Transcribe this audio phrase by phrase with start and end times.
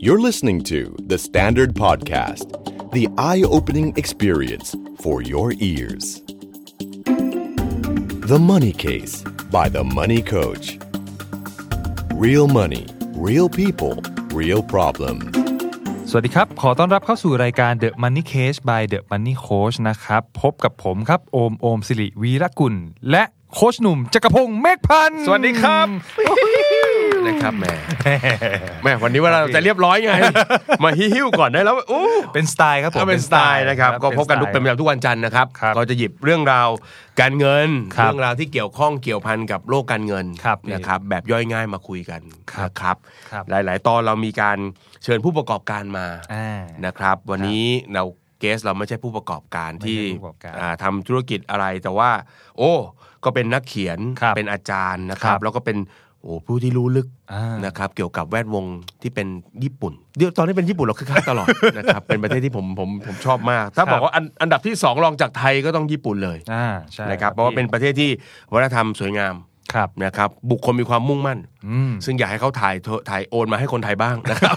[0.00, 0.80] You're listening to
[1.12, 2.46] The Standard Podcast,
[2.92, 4.68] the eye opening experience
[5.02, 6.22] for your ears.
[8.32, 9.14] The Money Case
[9.56, 10.78] by The Money Coach.
[12.14, 13.94] Real money, real people,
[14.40, 15.16] real problem.
[16.10, 22.74] สวัสดีครับ ขอต้อนรับเข้าสู่รายการ The Money Case by The Money Coach นะครับ พบกับผมครับ โอม โอมสิริวีรกุล
[23.10, 23.22] และ
[23.54, 25.86] โคชหนุ่มจักรพงศ์เมฆพันธ์ สวัสดีครับ
[27.27, 27.73] นะครับแหม่
[28.81, 30.13] แหม่วันนี้ว่าเราจะเรียบร้อยไง
[30.83, 36.69] มาฮิ้วๆก่อนได้แล้วอู้เป็นสไตล์ครับผมก็เป็นสไตล์นะครับก็พบกันทุกเป็นสปไตระล์จำทุกวันจันทร์นะครับครับก็จะหยิบเรื่องราว
[37.21, 42.97] การเงินครับเรื่องราวที่เกี่ยวข้องเกี่ยวพันกับโลกการเงินครับนะครับแบบย่อยง่ายมาคุยกันครับนะครับ
[43.31, 44.57] ครับ หลาย ๆ ตอนเรามีการ
[45.03, 48.03] เชิญผู้ประกอบการมาอ่านะครับ วันนี้เรา
[48.39, 52.09] เกสเราไม่ใช่ผู้ประกอบการที่ไม่ใช่ผู้ประกอบการอ่าทำธุรกิจอะไรแต่ว่า
[52.57, 52.73] โอ้
[53.25, 55.77] ก็เป็นนักเขียนครับเป็นอาจารย์นะคครัรับบแล้วก็เป็น
[56.23, 58.65] โอ้ผู้ที่รู้ลึกอ่านนะครับเกี่ยวกับแวดวง
[59.01, 59.27] ที่เป็น
[59.63, 61.47] ญี่ปุ่นเดี๋ยวตอนนี้เป็นญี่ปุ่นเราคึกคักตลอด
[61.77, 68.09] นะครับเป็นประเทศที่ผมผมผมชอบมาก ถ้าครับบอกว่าอันอันดับที่สองรองจากไทยก็ต้องญี่ปุ่นเลยอ่าใช่นะครับเพราะว่าเป็นประเทศที่
[68.53, 69.33] วัฒนธรรมสวยงาม
[69.73, 71.50] ครับนะครับบุคคลมีความมุ่งมั่นอืม
[72.05, 74.55] ซึ่งอยากให้เขาถ่ายโทถ่ายโอนมาให้คนไทยบ้างนะครับ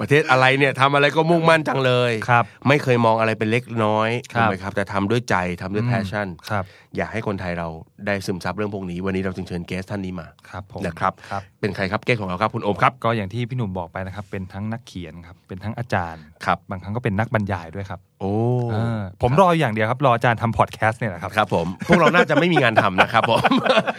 [0.00, 6.64] ประเทศอะไรเนี่ยทำอะไรก็มุ่งมั่นจังเลยครับ ไม่เคยมองอะไรเป็นเล็กน้อยครัถูบกไหมครับ แต่ทำด้วยใจทำด้วย passion ครับ
[6.96, 7.68] อยากให้คนไทยเรา
[8.06, 18.32] ได้ซึมซับเรื่องพวกนี้ วันนี้เราจึงเชิญ guest ท่านนี้มาครับผมนะครับครับ เป็นใครครับ guest ของเราครับคุณโอมครับ ก็อย่างที่พี่หนุ่มบอกไปนะครับ เป็นทั้งนักเขียนครับ เป็นทั้งอาจารย์ครับ บางครั้งก็เป็นนักบรรยายด้วยครับโอ้
[18.72, 23.42] เออผมรออย่างเดียวครับรออาจารย์ทำพอดแคสต์เนี่ยแหละครับครับผมพวกเราน่าจะไม่มีงานทำนะครับผม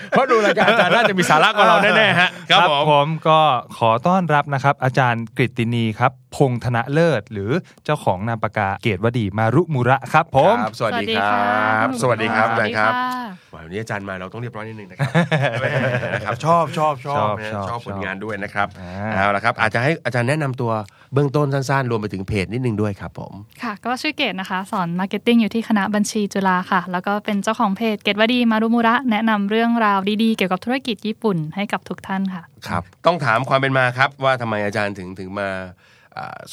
[0.09, 3.39] เพราะดูรายการอาจารย์น่าจะมีสาระกว่าเราแน่ๆฮะครับผมผมก็
[3.77, 7.52] ขอต้อนรับนะครับ อาจารย์กฤตินีครับ พงษ์ธนเลิศ หรือ
[7.85, 15.11] เจ้าของนามปากกาเกตุวดีมารุมุระครับผมครับสวัสดีครับ สวัสดีครับสวัสดีครับอาจารย์ค่ะวันนี้อาจารย์มาเราต้องเรียบร้อยนิดนึงนะครับ
[16.13, 20.72] นะครับ ชอบชอบชอบชอบนะชอบชอบผลงานด้วยนะครับอ่าเอาละครับ อาจจะให้อาจารย์แนะนำตัว
[21.13, 35.50] เบื้องต้นสั้นๆ รวมไปถึงเพจนิดนึงด้วยครับผมค่ะ ก็ชื่อเกดนะคะ สอน marketing อยู่ที่คณะบัญชีจุฬาค่ะ แล้วก็เป็นเจ้าของเพจเกตุวดีมารุมุระ แนะนำเรื่องราวดีๆ เกี่ยวกับธุรกิจญี่ปุ่นให้กับทุกท่านค่ะ ครับ ต้องถามความเป็นมาครับ ว่าทำไมอาจารย์ถึงถึงมา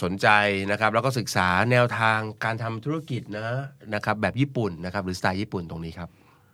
[0.02, 0.28] สนใจ
[0.70, 3.48] นะครับ แล้วก็ศึกษาแนวทางการทำธุรกิจนะ
[3.94, 6.08] นะครับ แบบญี่ปุ่นนะครับ หรือสไตล์ญี่ปุ่นตรงนี้ครับ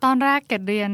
[0.04, 0.92] ตอนแรกเกดเรียน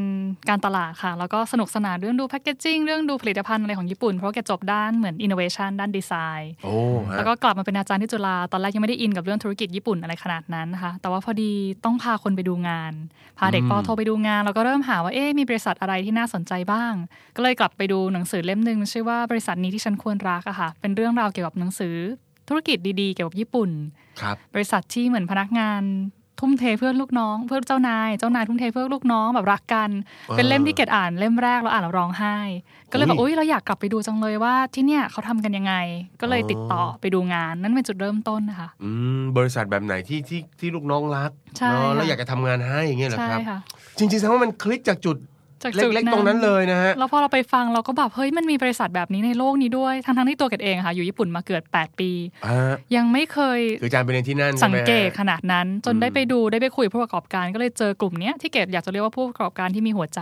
[0.49, 6.75] การตลาดค่ะ แล้วก็สนุกสนานเรื่องดู packaging เรื่องดูผลิตภัณฑ์อะไรของญี่ปุ่น เพราะว่าเกดจบด้านเหมือน innovation ด้านดีไซน์โอ้
[7.09, 11.53] ฮะแล้วก็กลับมาเป็นอาจารย์ที่จุฬาตอนแรกยังไม่ได้อินกับเรื่องธุรกิจญี่ปุ่นอะไรขนาดนั้นนะคะแต่ว่าพอดี
[11.85, 12.93] ต้องพาคนไปดูงาน
[13.39, 16.93] พาเด็กป.โทไปดูงาน แล้วก็เริ่มหาว่าเอ๊ะมีบริษัทอะไรที่น่าสนใจบ้าง
[17.37, 21.97] ก็เลยกลับไปดูหนังสือเล่มหนึ่งชื่อว่าบริษัทนี้ที่ฉันควรรักอะค่ะเป็นเรื่องราวเกี่ยวกับหนังสือ
[22.49, 23.71] ธุรกิจดีๆ เกี่ยวกับญี่ปุ่น
[24.21, 25.83] ครับบริษัทที่เหมือนพนักงาน
[26.41, 29.91] ทุ่มเทเพื่อลูกน้อง เพื่อเจ้านาย เจ้านายทุ่มเทเพื่อลูกน้องแบบรักกัน
[30.37, 32.37] เป็นเล่มที่เกดอ่านเล่มแรกแล้วอ่านแล้วร้องไห้
[32.91, 35.75] ก็เลยแบบอุ้ยเราอยากกลับไปดูจังเลยว่าที่เนี่ยเขาทำกันยังไง
[36.21, 43.59] ก็เลยติดต่อไปดูงานนั่นเป็นจุดเริ่มต้นนะคะอืมบริษัทแบบไหนที่ที่ที่ลูกน้องรักใช่เนาะแล้วค่ะอยากจะทำงานให้อย่างเงี้ยเหรอใช่ครับค่ะ
[43.99, 45.17] จริงๆแสดงว่ามันคลิกจากจุด
[45.63, 52.11] จากเจุดล็กๆตรงนั้นเลยนะฮะแล้วพอเราไปฟังเราก็แบบเฮ้ยมันมีบริษัทแบบนี้ในโลกนี้ด้วยทั้งๆที่ตัวเกดเองค่ะ อยู่ญี่ปุ่นมาเกือบ8 ปี
[52.47, 60.21] อ่ายังไม่เคยคืออาจารย์ไปเรียนที่นั่นสังเกตใช่ไหมฮะขนาดนั้น จนอืมได้ไปดูได้ไปคุยกับผู้ประกอบการก็เลยเจอกลุ่มเนี้ยที่เกดอยากจะเรียกว่าผู้ประกอบการที่มีหัวใจ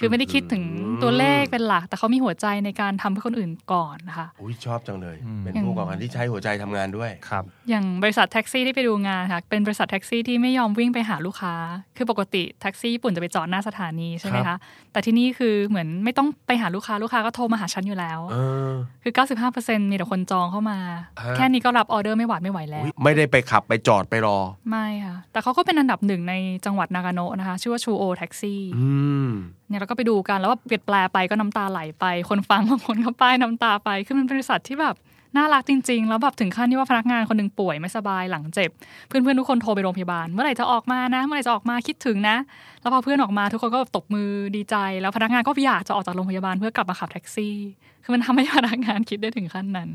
[0.00, 0.64] คือไม่ได้คิดถึง
[1.02, 11.54] ตัวเลขเป็นหลัก แต่เขามีหัวใจในการทำเพื่อคนอื่นก่อนนะคะอุ้ยชอบจังเลยอืมเป็นผู้ประกอบการที่ใช้หัวใจทำงานด้วยครับ อย่างบริษัทแท็กซี่ที่ไปดูงานค่ะ เป็นบริษัทแท็กซี่ที่ไม่ยอมวิ่งไปหาลูกค้า
[11.96, 14.58] คือปกติแท็กซี่ญี่ปุ่นจะไปจอดหน้าสถานีใช่ไหมครัคะบ
[14.92, 18.36] แต่ที่นี่คือเหมือนไม่ต้องไปหาลูกค้าลูกค้าก็โทรมาหาฉันอยู่แล้วเอ
[18.70, 18.72] อ
[19.02, 19.12] คือ
[19.52, 20.78] 95%มีแต่คนจองเข้ามา
[21.22, 24.38] ฮะแค่นี้ก็รับออเดอร์ไม่หวาดไม่ไหวแล้วอุ๊ยไม่ได้ไปขับไปจอดไปรอ
[24.70, 26.34] ไม่ค่ะ แต่เขาก็เป็นอันดับหนึ่งใน
[26.64, 28.90] จังหวัดนากาโนะนะคะ ชื่อว่าชูโอแท็กซี่อื
[29.28, 29.30] ม
[29.70, 34.96] เนี่ยเราก็ไปดูกันแล้วว่าเปลี่ยนแปลไปก็น้ำตาไหลไป คนฟังบางคนก็ป้ายน้ำตาไปคือมันเป็นบริษัทที่แบบ
[35.36, 38.70] น่ารักจริง ๆ แล้วแบบถึงขั้นที่ว่าพนักงานคนหนึ่งป่วยไม่สบายหลังเจ็บ
[39.08, 42.36] เพื่อนๆทุกคนโทรไปโรงพยาบาล เมื่อไหร่จะออกมานะเมื่อไหร่จะออกมาคิดถึงนะ
[42.80, 47.56] แล้วพอเพื่อนออกมาทุกคนก็ตบมือดีใจ แล้วพนักงานก็อยากจะออกจากโรงพยาบาลเพื่อกลับมาขับแท็กซี่
[48.02, 49.88] คือมันทำให้พนักงานคิดได้ถึงขั้นนั้น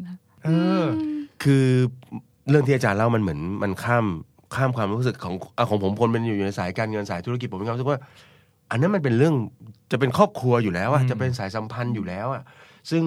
[0.44, 0.50] เอ
[0.82, 0.86] อ
[1.44, 1.66] คือ
[2.50, 4.06] เรื่องที่อาจารย์เล่ามันเหมือนมันข้าม
[4.56, 8.00] ข้ามความรู้สึกของอของผมคนเป็นอยู่ในสายการเงินสายธุรกิจผมมีความรู้สึกว่า
[8.72, 9.36] อันนั้นมันเป็นเรื่อง
[9.92, 12.44] จะเป็นครอบครัวอยู่แล้วอะอืมจะเป็นสายสัมพันธ์อยู่แล้วอะ
[12.92, 13.04] ซึ่ง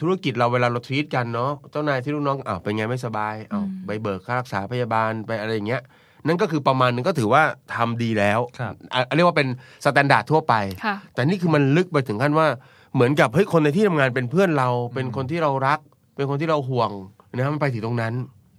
[0.00, 5.82] ธุรกิจเราเวลาเราทวีตกันเนาะเจ้านายที่ลูกน้องอ้าวเป็นไงไม่สบายอ้าวอืมไปเบิกค่ารักษาพยาบาลไปอะไรอย่างเงี้ย
[6.26, 7.42] นั่นก็คือประมาณหนึ่งก็ถือว่า
[7.74, 9.48] ทำดีแล้วครับอะเรียกว่าเป็น
[9.84, 10.54] standard ทั่วไป
[10.84, 12.46] ค่ะแต่นี่คือมันลึกไปถึงขั้นว่า
[12.94, 15.78] เหมือนกับเฮ้ยคนในที่ทำงานเป็นเพื่อนเรา เป็นคนที่เรารัก
[16.16, 16.90] เป็นคนที่เราห่วง
[17.34, 18.14] นะฮะมันไปถึงตรงนั้น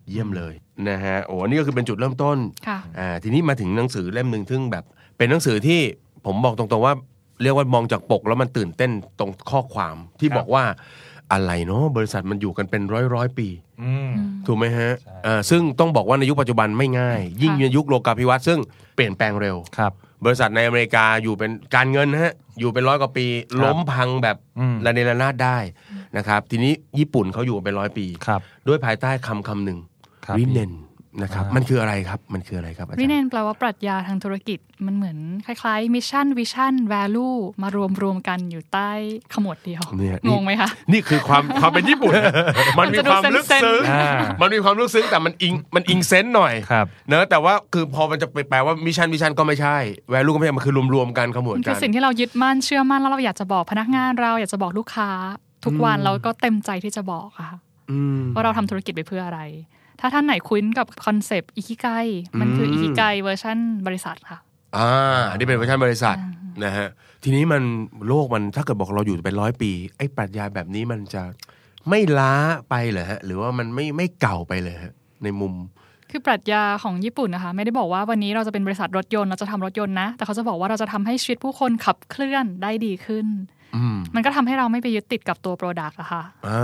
[0.10, 0.54] เยี่ยมเลย
[0.90, 2.38] นะฮะโอ้อันนี้ก็คือเป็นจุดเริ่มต้น
[2.68, 4.84] ค่ะอ่าทีนี้มาถึงหนังสือเล่มหนึ่งซึ่งแบบ
[5.18, 5.82] เป็นหนังสือที่
[6.26, 6.94] ผมบอกตรงๆว่า
[7.42, 10.64] เรียกว่ามองจากปกแล้วมันตื่นเต้นตรงข้อความที่ครับบอกว่า
[11.32, 13.48] อะไรเนาะบริษัทมันอยู่กันเป็นร้อยร้อยๆปี
[13.84, 14.12] อืม
[14.48, 18.60] ถูกไหมฮะใช่อ่าซึ่งต้องบอกว่าในยุคปัจจุบันไม่ง่าย ยิ่งค่ะในยุคโลกาภิวัตน์ซึ่ง
[18.96, 19.92] เปลี่ยนแปลงเร็วครับ
[20.26, 25.58] บริษัทในอเมริกาอยู่เป็นการเงินนะฮะอยู่เป็นร้อยกว่าปีครับล้มพังแบบอืมระเนระนาดได้
[26.18, 29.80] นะครับ ทีนี้ญี่ปุ่นเขาอยู่เป็นร้อยปีครับด้วยภายใต้คำคำหนึ่ง
[30.26, 30.72] ครับริเนน
[31.22, 37.30] นะครับอ่ามัมันคืออะไรครับมันคืออะไรครับอาจารวิย์เน理念 แปลว่าปรัชญาทางธุรกิจมันเหมือนคล้ายๆ mission vision value
[37.62, 38.92] มารวมรวมๆกันอยู่ใต้
[39.34, 42.14] ขมวดเดียวเนี่ยงนี่งไหมคะนี่คือความความเป็นญี่ปุ่น
[42.80, 44.12] มันมีความลึกซึ้งอ่า
[44.42, 49.78] มันมีความลึกซึ้งแต่มันอิงมันอิง sense หน่อยครับเนอะแต่ว่าคือพอมันจะไปแปลว่า mission mission ก็ไม่ใช่
[50.10, 55.10] value ก็ไม่ใช่มันคือรวมๆกันขมวดกันมันกัคือสิ่งที่เรายึดมั่นเชื่อมั่นแล้วเราอยากจะบอกพนักงานเราอยากจะบอกลูกค้า
[55.66, 57.58] ทุกวันอืมเราก็เต็มใจที่จะบอกอะค่ะ
[57.92, 59.42] อืมว่าเราทำธุรกิจไปเพื่ออะไร
[60.06, 61.88] ถ้าท่านไหนคุ้นกับ concept 生きがい
[62.40, 63.58] มันคือมอิคิไกเวอร์ชัน
[63.88, 64.40] บริษัทค่ะ
[64.78, 64.90] อ่า
[65.30, 66.18] อันนี้เป็นเวอร์ชันบริษัท
[66.66, 66.88] นะฮะ
[67.24, 67.62] ทีนี้มัน
[68.08, 71.24] โลกมันถ้าเกิดบอกเราอยู่เป็นร้อยปี ไอ้ปรัชญาแบบนี้มันจะ
[71.90, 72.34] ไม่ล้า
[72.70, 75.54] ไปเหรอฮะหรือว่ามันไม่ไม่เก่าไปเลยฮะในมุม
[76.10, 83.28] คือปรัชญาของญี่ปุ่นนะคะ ไม่ได้บอกว่าวันนี้เราจะเป็นบริษัทรถยนต์เราจะทำรถยนต์นะ แต่เขาจะบอกว่าเราจะทำให้ชีวิตผู้คนขับเคลื่อนได้ดีขึ้น
[83.63, 83.63] อื
[83.96, 86.60] มมันก็ทำให้เราไม่ไปยึดติดกับตัว product อะค่ะอ่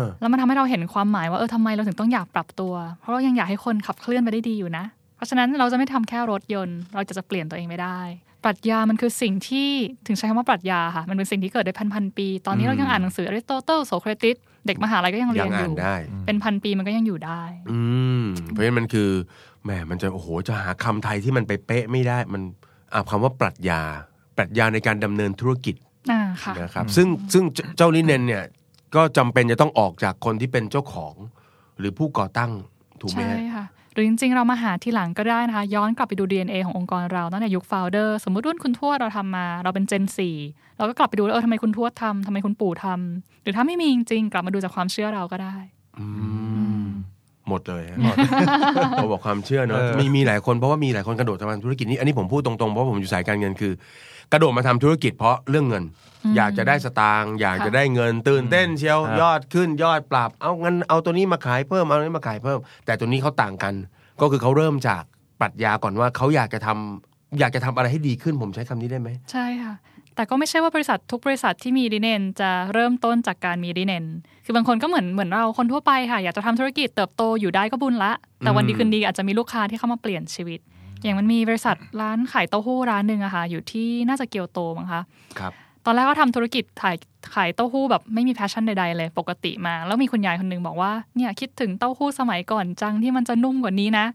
[0.00, 4.84] าแล้วมันทำให้เราเห็นความหมายว่าเออทำไมเราถึงต้องอยากปรับตัว เพราะเรายังอยากให้คนขับเคลื่อนไปได้ดีอยู่นะ
[5.16, 8.00] เพราะฉะนั้นเราจะไม่ทำแค่รถยนต์ เราจะจะเปลี่ยนตัวเองไม่ได้
[8.44, 9.70] ปรัชญามันคือสิ่งที่
[10.06, 15.94] ถึงใช้คำว่าปรัชญาค่ะ มันเป็นสิ่งที่เกิดได้พันพันๆปี ตอนนี้เรายังอ่านหนังสืออริสโตเติลโสเครตีสเด็กมหาลัยก็ยังเรียนอยู่ ยังอ่านได้
[16.26, 17.80] เป็นพันปีมันก็ยังอยู่ได้ อื
[18.20, 19.10] มเพราะฉะนั้นมันคือ
[19.64, 22.42] แหมมันจะโอ้โหจะหาคำไทยที่มันไปเป๊ะไม่ได้มัน
[22.92, 23.82] อ่าคำว่าปรัชญา
[24.36, 28.44] ปรัชญาในการดำเนินธุรกิจอ่าค่ะ นะครับซึ่งซึ่งเจเจ้า 理念 เนี่ย
[28.94, 31.14] ก็จำเป็นจะต้องออกจากคนที่เป็นเจ้าของ
[31.78, 32.50] หรือผู้ก่อตั้ง
[33.00, 40.04] ถูกไหมใช่ฮะค่ะหรือจริงๆ เรามาหาทีหลังก็ได้นะคะ ย้อนกลับไปดู DNA ขององค์กรเราตั้งแต่ยุค founder สมมุติรุ่นคุณทวดเราทำมา เราเป็น Gen
[40.40, 45.56] 4เราก็กลับไปดูแล้วเออทำไมคุณทวดทำทำไมคุณปู่ทำหรือถ้าไม่มีจริงๆ กลับมาดูจากความเชื่อเราก็ได้
[45.98, 46.06] อื
[46.84, 46.86] ม
[47.48, 47.98] หมดเลยฮะ
[48.96, 53.72] เราบอกความเชื่อเนอะเออมีมีหลายคนเพราะว่ามีหลายคนกระโดดมาทำธุรกิจนี้อันนี้ผมพูดตรงๆเพราะผมอยู่สายการเงินคือ
[54.32, 55.84] กระโดดมาทำธุรกิจเพราะเรื่องเงิน
[56.36, 63.74] อยากจะได้สตางค์อยากจะได้เงินตื่นเต้นเชียวครับ ยอดขึ้นยอดปรับ เอางั้นเอาตัวนี้มาขายเพิ่มเอาตัวนี้มาขายเพิ่ม แต่ตัวนี้เขาต่างกัน
[64.20, 65.02] ก็คือเขาเริ่มจาก
[65.40, 69.74] ปรัชญาก่อนว่าเขาอยากจะทำอยากจะทำอะไรให้ดีขึ้นผมใช้คำนี้ได้ไหม ใช่ค่ะ
[70.14, 74.04] แต่ก็ไม่ใช่ว่าบริษัททุกบริษัทที่มีดีเนนจะเริ่มต้นจากการมีดีเนน
[74.44, 80.60] คือบางคนก็เหมือนเหมือนเราคนทั่วไปค่ะ อยากจะทำธุรกิจเติบโตอยู่ได้ก็บุญละ แต่วันดีคืนดีอาจจะมีลูกค้าที่เข้ามาเปลี่ยนชีวิต
[81.02, 85.02] อย่างมันมีบริษัทร้านขายเต้าหู้ร้านหนึ่งอะค่ะ อยู่ที่น่าจะเกียวโตมั้งคะ
[85.38, 85.52] ครับ
[85.84, 86.96] ตอนแรกก็ทำธุรกิจขาย
[87.34, 94.06] ขายเต้าหู้แบบไม่มี passion ใดๆเลย ปกติมา แล้วมีคุณยายคนหนึ่งบอกว่าเนี่ยคิดถึงเต้าหู้สมัยก่อนจังที่มันจะนุ่มกว่านี้นะ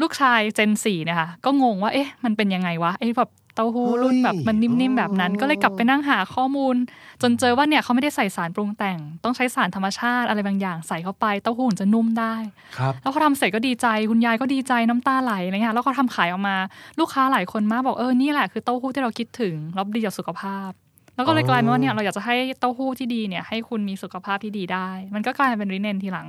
[0.00, 6.76] ลูกชาย gen สี่เนี่ยค่ะก็งงว่าเอ๊ะมันเป็นยังไงวะไอ้แบบ เต้าหู้รุ่นแบบมันนิ่มๆแบบนั้น ก็เลยกลับไปนั่งหาข้อมูล
[7.22, 12.34] จนเจอว่าเนี่ยเขาไม่ได้ใส่สารปรุงแต่ง ต้องใช้สารธรรมชาติอะไรบางอย่างใส่เข้าไปเต้าหู้ถึงจะนุ่มได้
[12.78, 16.56] ครับแล้วพอทำเสร็จก็ดีใจคุณยายก็ดีใจน้ำตาไหลอะไรเงี้ยแล้วก็ทำขายออกมา
[17.00, 20.70] ลูกค้าหลายคนมากบอกเออนี่แหละคือเต้าหู้ที่เราคิดถึงแล้วดีต่อสุขภาพ
[21.16, 26.28] แล้วก็เลยอ๋อกลายเป็นว่าเนี่ยเราอยากจะให้เต้าหู้ที่ดีเนี่ยให้คุณมีสุขภาพที่ดีได้ มันก็กลายเป็น 理念 ทีหลัง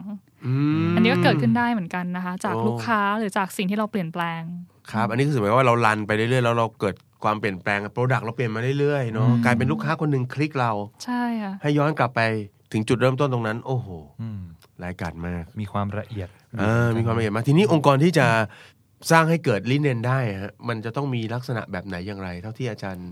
[0.84, 4.42] มอันนี้ก็เกิดขึ้นได้เหมือนกันนะคะ จากโอ้ลูกค้าหรือจากสิ่งที่เราเปลี่ยนแปลง
[4.92, 10.72] ครับ อันนี้คือหมายว่าเรา run ไปเรื่อยๆแล้วเราเกิด ความเปลี่ยนแปลง product เราเปลี่ยนมาเรื่อยๆเนาะอืมกลายเป็นลูกค้าคนหนึ่งคลิกเรา
[11.06, 12.22] ใช่ค่ะให้ย้อนกลับไป
[12.72, 13.88] ถึงจุดเริ่มต้นตรงนั้น โอ้โห
[14.22, 14.42] อืม
[14.84, 16.28] รายการมาก มีความละเอียด
[16.60, 18.28] เออมีความละเอียดมากทีนี้องค์กรที่จะ
[19.12, 23.10] สร้างให้เกิดลิเนนได้ฮะมันจะต้องมีลักษณะแบบไหนอย่างไร เท่าที่อาจารย์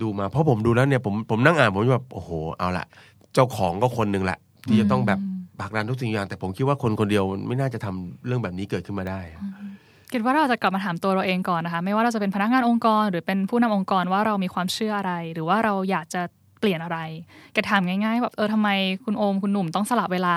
[0.00, 2.86] ดูมา เพราะผมดูแล้วเนี่ยผมผมนั่งอ่านผมแบบโอ้โหเอาละ
[3.34, 5.18] เจ้าของก็คนหนึ่งแหละที่จะต้องแบบ
[5.60, 9.20] ผลักดันทุกสิ่งอย่าง แต่ผมคิดว่าคนคนเดียวไม่น่าจะทำเรื่องแบบนี้เกิดขึ้นมาได้
[10.16, 16.22] คิดว่าเราจะกลับมาถามตัวเราเองก่อนนะคะ ไม่ว่าเราจะเป็นพนักงานองค์กร หรือเป็นผู้นำองค์กรว่าเรามีความเชื่ออะไร หรือว่าเราอยากจะ
[16.60, 16.98] เปลี่ยนอะไร
[17.52, 18.68] แกถามง่ายๆแบบเออทำไม
[19.04, 20.36] คุณโอมคุณหนุ่มต้องสละเวลา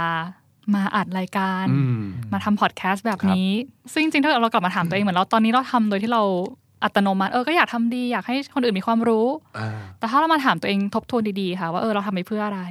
[0.76, 2.00] มาอัดรายการอืม
[2.34, 3.50] มาทำพอดแคสต์แบบนี้
[3.94, 6.24] ซึ่งจริงๆถ้าเกิดเรากลับมาถามตัวเองเหมือนเราตอนนี้เราทำโดยที่เรา
[6.84, 9.70] อัตโนมัติเออก็อยากทำดีอยากให้คนอื่นมีความรู้อ่า
[10.00, 12.62] แต่ถ้าเรามาถามตัวเองทบทวนดีๆค่ะ ว่าเออเราทำไปเพื่ออะไร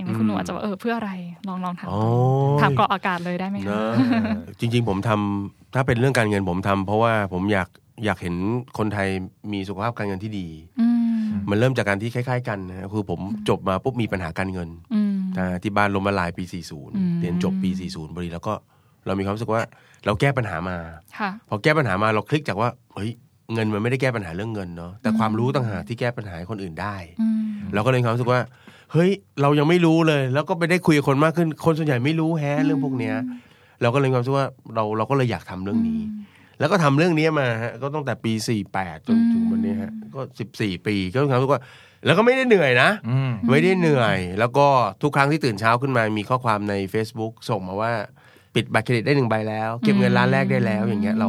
[0.00, 1.12] อย่างนี้คุณหนูอาจจะว่าเออเพื่ออะไร
[1.48, 1.98] ลองลองถามโอ้
[2.60, 3.82] ถามกรอกอากาศเลยได้ไหมเนคะ
[4.24, 7.68] อะจริง ๆ ผมทำถ้าเป็นเรื่องการเงินผมทำเพราะว่าผมอยาก
[8.04, 8.36] อยากเห็น
[8.78, 9.08] คนไทย
[9.52, 10.48] มีสุขภาพการเงินที่ดี
[10.80, 18.52] อืมมันเริ่มจากการที่คล้ายๆ กันนะคือผมจบมาปุ๊บมีปัญหาการเงินอืมอ่าที่บ้านล้มละลายปีอืม40 เรียนจบปี 40พอดีแล้วก็
[19.06, 19.62] เรามีความรู้สึกว่า
[20.06, 20.76] เราแก้ปัญหามา
[21.18, 23.10] ค่ะพอแก้ปัญหามาเราคลิกจากว่าเฮ้ย
[23.54, 27.42] เงินมันไม่ได้แก้ปัญหาเรื่องเงินเนาะแต่ความรู้ต่างหากที่แก้ปัญหาให้คนอื่นได้อืม
[27.74, 28.40] เราก็เลยมีความรู้สึกว่า
[28.92, 29.10] เฮ้ย
[29.42, 33.14] เรายังไม่รู้เลย แล้วก็ไปได้คุยกับคนมากขึ้น คนส่วนใหญ่ไม่รู้แฮะเรื่องพวกเนี้ย
[33.82, 36.00] เราก็เลยมีความรู้สึกว่าเราเราก็เลยอยากทำเรื่องนี้
[36.58, 38.32] แล้วก็ทำเรื่องนี้มาฮะก็ตั้งแต่ปี
[38.70, 40.20] 48จนถึงวันนี้ฮะก็
[40.54, 41.62] 14ปีก็ทำทุกว่า
[42.06, 44.66] แล้วก็ไม่ได้เหนื่อยนะอืมไม่ได้เหนื่อย แล้วก็
[45.02, 47.92] ทุกครั้งที่ตื่นเช้าขึ้นมามีข้อความใน Facebook ส่งมาว่า
[48.54, 51.28] ปิดบัตรเครดิตได้หนึ่งใบแล้ว เก็บเงินล้านแรกได้แล้ว อย่างเงี้ยเรา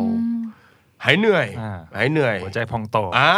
[1.05, 3.31] หายเหนื่อยอ่าหายเหนื่อยหัวใจพองโตอ่า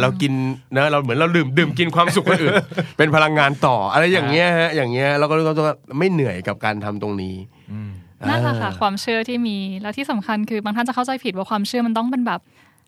[0.00, 0.32] เรากิน
[0.72, 2.54] เนอะเราเหมือนเราดื่มดื่มกินความสุขคนอื่น
[2.98, 7.36] เป็นพลังงานต่อ อะไรอย่างเงี้ยฮะอย่างเงี้ยเราก็รู้สึกว่าไม่เหนื่อยกับการทำตรงนี้
[7.72, 7.90] อืม
[8.28, 12.40] นั่นแหละค่ะความเชื่อที่มีแล้วที่สำคัญคือบางท่านจะเข้าใจผิดว่าความเชื่อมันต้องเป็นแบบ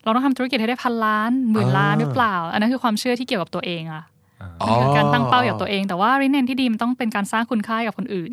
[0.03, 4.16] เราต้องทำธุรกิจให้ได้พันล้านหมื่นล้านหรือเปล่า อันนั้นคือความเชื่อที่เกี่ยวกับตัวเองอะอ๋อมัน
[4.65, 8.31] คือการตั้งเป้าอย่างตัวเอง แต่ว่าริเนนที่ดีมันต้องเป็นการสร้างคุณค่าให้กับคนอื่น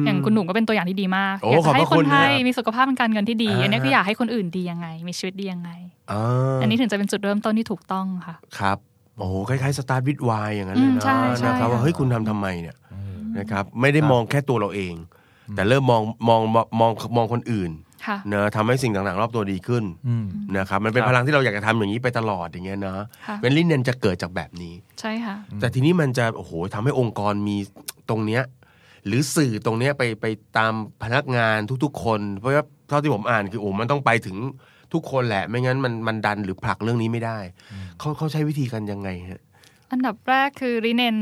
[0.00, 5.70] มอย่างคุณหนุ่มก็เป็นตัวอย่างที่ดีมากโอ้อยากจะให้ขอบพระคุคนณไทยนะครับมีสุขภาพเป็นการเงินที่ดีอ่าอันนี้คืออยากให้คนอื่นดียังไง มีชีวิตดียังไง
[6.12, 8.78] อ่าอันนี้ถึงจะเป็นจุดเริ่มต้นที่ถูกต้องค่ะ ครับ
[9.18, 12.76] โอ้โหคล้ายๆสตาร์ทวิดวายอย่างนั้นเลยอืมนะใช่ใช่นะครับว่าค่ะเฮ้ยคุณทำทำไมเนี่ย
[13.38, 14.94] นะครับไม่ได้มองแค่ตัวเราเอง
[15.56, 17.85] แต่เริ่มมองมองมองมองมองคนอื่นค่ะ
[18.28, 20.26] เนอะทำให้สิ่งต่างๆ รอบตัวดีขึ้นอืม
[20.56, 27.56] นะครับมันเป็นครับพลังที่เราอยากจะทำอย่างนี้ไปตลอดอย่างเงี้ยนะค่ะเป็นลินเนนจะเกิดจากแบบนี้ ใช่ค่ะ แต่ทีนี้มันจะโอ้โหทำให้องค์กรมี
[28.08, 28.42] ตรงเนี้ย
[29.06, 30.26] หรือสื่อตรงเนี้ยไปไป
[30.58, 30.72] ตาม
[31.02, 34.36] พนักงานทุกๆ คน เพราะว่าเท่าที่ผมอ่านคือโอ้มันต้องไปถึง
[34.92, 37.38] ทุกคนแหละไม่งั้นมันมันดันหรือผลักเรื่องนี้ไม่ได้
[37.98, 39.42] เขาเขาใช้วิธีกันยังไงฮะ
[39.92, 41.16] อันดับแรกคือริเน็น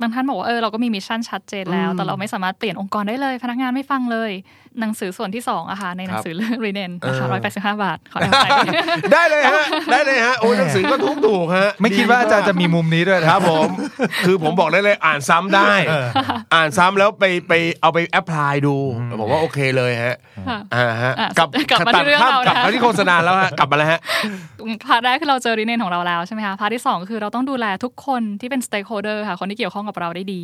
[0.00, 4.30] บางท่านบอกว่าเออเราก็มี mission ชัดเจนแล้วอืมแต่เราไม่สามารถเปลี่ยนองค์กรได้เลย พนักงานไม่ฟังเลย
[4.80, 8.46] หนังสือส่วนที่สองอะค่ะในหนังสือเรื่องริเน็นราคาเออร้อยแปดสิบห้าบาทขอแอบไป
[9.12, 13.68] ได้เลยฮะได้เลยฮะโอ้ยหนังสือก็ถูกถูกๆฮะไม่คิดว่าอาจารย์จะมีมุมนี้ด้วยนะครับผม
[14.26, 15.72] คือผมบอกได้เลยอ่านซ้ำได้
[16.54, 18.76] อ่านซ้ำแล้วไปไปเอาไป apply ดู
[19.20, 20.16] ผมว่าโอเคเลยฮะ
[20.48, 24.00] ค่ะอ่าฮะอะกลับกลับมาที่เรื่องตัดภพเรานะกลับมาที่โฆษณาแล้วฮะกลับมาแล้วฮะ
[24.86, 30.42] part แรกคือเราเจอริเน็นของเราแล้วใช่ไหมคะ part ที่สองคือเราต้องดูแลทุกคนที่เป็น stakeholder ค่ะคนที่เกี่ยวข้องกับเราได้ดี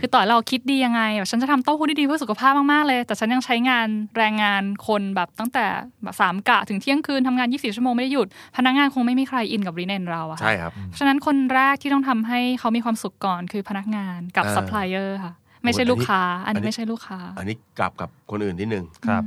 [0.00, 5.66] คือต่อให้เราคิดดียังไงแบบฉันจะทำเต้าหู้ที่ดีเพื่อสุขภาพมากๆเลย แต่ฉันยังใช้งานแรงงานคนแบบตั้งแต่
[6.02, 15.32] แบบสามกะถึงเที่ยงคืนทำงาน 24 ชั่วโมงไม่ได้หยุด พนักงานคงไม่มีใครอินกับริเน็นเราอะค่ะใช่ครับเพราะฉะนั้นคนแรกที่ต้องทำให้เขามีความสุขก่อนคือพนักงานกับอ่าซัพพลายเออร์ค่ะ
[15.64, 19.24] ไม่ใช่โอ้ยลูกค้า อันอันนี้นี้ไม่ใช่ลูกค้า อันนี้กลับกับคนอื่นที่หนึ่งครับ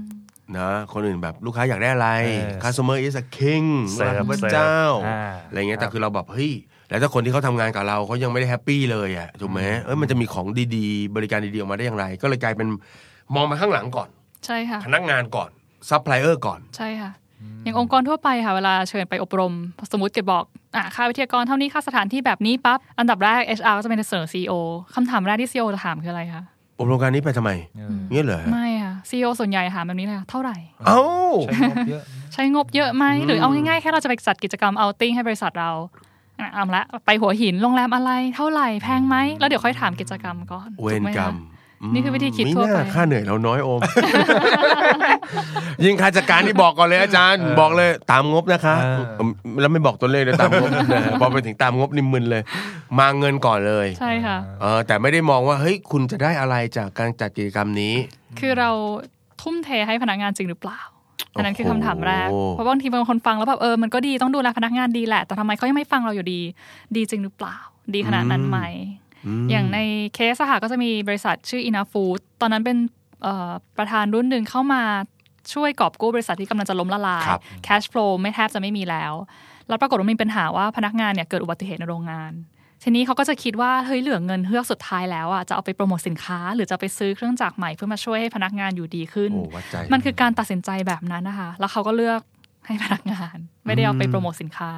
[0.57, 6.51] นะคนอื่นแบบลูกค้าอยากได้อะไรเออ customer is a king เสิร์ฟพระเจ้าเสิร์ฟอ่าอะไรเงี้ยครัแต่คือเราแบบเฮ้ย
[6.89, 12.67] แล้วถ้าคนที่เขาทำงานกับเราเขายังไม่ได้ happy เลยอะถูกไหมเอ้ยมันจะมีของดีๆ บริการดีๆออกมาได้อย่างไร ก็เลยกลายเป็น
[13.35, 14.09] มองมาข้างหลังก่อน
[14.45, 15.49] ใช่ค่ะพนักงานก่อน
[15.89, 17.11] ซัพพลายเออร์ก่อน ใช่ค่ะ
[17.63, 19.53] อย่างองค์กรทั่วไปค่ะเวลาเชิญไปอบรม
[19.91, 20.43] สมมติเกิดบอก
[20.75, 24.53] อะค่าวิทยากรเท่านี้ค่าสถานที่แบบนี้ปั๊บอันดับแรก HR ก็จะเป็นเสนอ CEO
[24.95, 26.43] คำถามแรกที่ CEO จะถามคืออะไรคะ
[26.79, 30.57] อบรมการนี้ไปทำไมเออเงี้ยเหรอไม่ค่ะ CEO ส่วนใหญ่ถามแบบนี้เลยค่ะเท่าไหร่
[30.87, 31.01] เอ้า
[31.53, 35.71] ใช้งบเยอะใช้งบเยอะไหมหรือเอาง่ายๆแค่เราจะไปจัดกิจกรรมเอาติ้งให้บริษัทเรา
[36.39, 41.35] อะเอาละไปหัวหินโรงแรมอะไรเท่าไหร่แพงไหมแล้วเดี๋ยวค่อยถามกิจกรรมก่อนเวรถูไหมกรรคะม
[41.93, 43.79] นี่คือวิธีคิดมีทั่วหน้าไปค่าเหนื่อยเราน้อยโอม
[45.83, 52.41] ยิงค่าจัดการที่บอกก่อนเลยอาจารย์ บอกเลยตามงบนะคะเอออืมแล้วไม่บอกตัวเลขเลยตามงบนะพอไปถึงตามงบนิมมึนเลย
[52.99, 57.93] มาเงินก่อนเลย ใช่ค่ะเออแต่ไม่ได้มองว่าเฮ้ยคุณจะได้อะไรจากการจัดกิจกรรมนี้
[58.39, 58.69] คือเรา
[59.41, 60.79] ทุ่มเทให้พนักงานจริงหรือเปล่า
[61.33, 66.39] อันนั้นคือคำถามแรกโอ้โหเพราะบางทีบางคนฟังแล้วแบบเออ มันก็ดีต้องดูแลพนักงานดีแหละ แต่ทำไมเขายังไม่ฟังเราอยู่ดี
[66.95, 67.55] ดีจริงหรือเปล่า
[67.93, 68.59] ดีขนาดนั้นไหมม
[69.51, 69.79] อย่างใน
[70.13, 72.77] เคสอะค่ะก็จะมีบริษัทชื่อ Ina Food ตอนนั้นเป็น
[73.23, 74.83] เอ่อประธานรุ่นหนึ่งเข้ามา
[75.53, 79.13] ช่วยกอบกู้บริษัทที่กำลังจะล้มละลายครับ cash flow ไม่แทบจะไม่มีแล้ว
[79.67, 82.33] แล้วปรากฏว่ามีปัญหาว่าพนักงานเนี่ยเกิดอุบัติเหตุในโรงงาน
[82.83, 92.21] ทีนี้เขาก็จะคิดว่าเฮ้ยเหลือเงินเฮือกสุดท้ายแล้วอะจะเอาไปโปรโมทสินค้า หรือจะไปซื้อเครื่องจักรใหม่เพื่อมาช่วยให้พนักงานอยู่ดีขึ้นโอ้วัดใจมันคือการตัดสินใจแบบนั้นนะคะ แล้วเขาก็เลือก
[92.67, 94.71] ให้พนักงาน ไม่ได้เอาไปโปรโมทสินค้า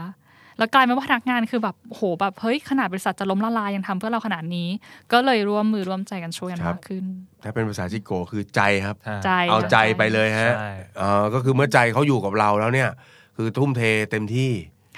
[0.57, 4.67] แล้วกลายเป็นว่าพนักงานคือแบบโหแบบเฮ้ยขนาดบริษัทจะล้มละลายยังทำเพื่อเราขนาดนี้
[5.11, 7.05] ก็เลยร่วมมือร่วมใจกันช่วยกันครับมากขึ้น
[7.43, 8.95] ถ้าเป็นภาษาจิโกคือใจครับ
[9.25, 12.89] ใจเอาใจไปเลยฮะใช่เออก็คือเมื่อใจเขาอยู่กับเราแล้วเนี่ย
[13.37, 13.81] คือทุ่มเท
[14.11, 14.51] เต็มที่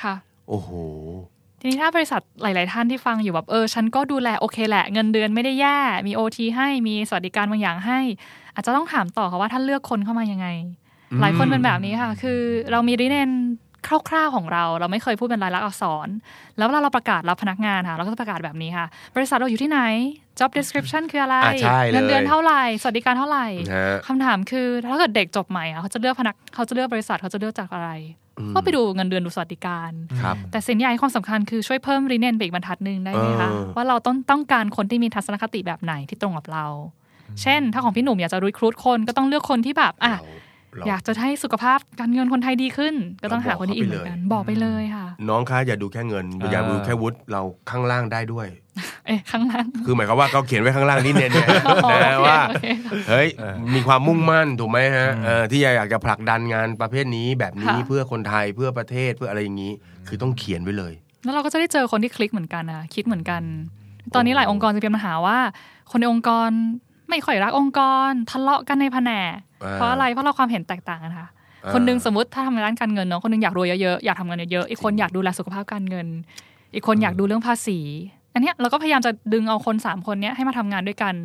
[0.04, 0.16] ค่ะ
[0.50, 0.70] โอ้โห
[1.60, 8.00] ทีนี้ถ้าบริษัทหลาย ๆ ท่านที่ฟังอยู่แบบเออฉันก็ดูแลโอเคแหละเงินเดือนไม่ได้แย่มีโอทีให้มีสวัสดิการบางอย่างให้
[8.54, 10.48] อาจจะต้องถามต่อค่ะว่าท่านเลือกคนเข้ามายังไง
[11.22, 12.40] หลายคนเป็นแบบนี้ค่ะ คือ
[12.72, 13.30] เรามีริเนน
[13.88, 16.08] คร่าวๆของเรา เราไม่เคยพูดเป็นลายลักษณ์อักษร
[16.58, 19.80] แล้วเวลาเราประกาศรับพนักงานค่ะเราก็จะประกาศแบบนี้ค่ะ บริษัทเราอยู่ที่ไหน
[20.40, 27.92] job description คืออะไรอะใช่เลยเงินเดือนเท่าไหร่สวัสดิการเท่าไหร่ฮะคำถามคือถ้าเกิดเด็กจบใหม่อะเขาจะเลือกพนักเขาจะเลือกบริษัทเขาจะเลือกจากอะไร
[28.56, 36.66] ก็ไปดูเงินเดือนดูสวัสดิการครับแต่สิ่งใหญ่ความสำคัญคือช่วยเพิ่มรีเนนไปอีกบรรทัดหนึ่งได้ไหมคะเออว่าเราต้องต้องการคนที่มีทัศนคติแบบไหนที่ตรงกับเรา
[37.42, 40.22] เช่น ถ้าของพี่หนุ่มอยากจะรีครูดคนก็ต้องเลือกคนที่แบบอะเรา
[40.88, 48.48] อยากจะให้สุขภาพการเงินคนไทยดีขึ้น ก็ต้องเราหาบอกคนที่อินเหมือนกันบอกไปเลยค่ะ น้องคะอย่าดูแค่เงินอ่าอย่าดูแค่วุฒิเราข้างล่างได้ด้วย
[49.06, 51.48] เอ๊ะข้างล่างคือหมายความว่าเขาเขียนไว้ข้างล่างนี่เนี่ยเนี่ย
[51.86, 52.66] อ๋อนะโอเคว่าโอเค
[53.10, 59.72] เฮ้ยเออมีความมุ่งมั่นถูกไหมฮะอืมเออที่อยากจะผลักดันงานประเภทนี้แบบนี้ค่ะเพื่อคนไทยเพื่อประเทศเพื่ออะไรอย่างนี้
[60.08, 63.42] คือต้องเขียนไว้เลย แล้วเราก็จะได้เจอคนที่คลิกเหมือนกันนะคิดเหมือนกัน
[64.16, 65.38] ตอนนี้หลายองค์กรจะเป็นปัญหาว่า
[65.92, 66.50] คนในองค์กร
[67.10, 71.28] ไม่ค่อยรักองค์กร ทะเลาะกันในแผนกอ่าเพราะอะไรเพราะเราความเห็นแตกต่างกันค่ะ
[71.64, 76.08] อ่าคนหนึงสมมติถ้าทำงานด้านการเงินเนาะคนหนึงอยากรวยเยอะๆอยากทำเงินเยอะๆอีกคนอยากดูแลสุขภาพการเงิน
[76.74, 77.80] อีกคนอยากดูเรื่องภาษี
[78.34, 81.16] อันเนี้ยเราก็พยายามจะดึงเอาคนสามคนเนี้ยให้มาทำงานด้วยกัน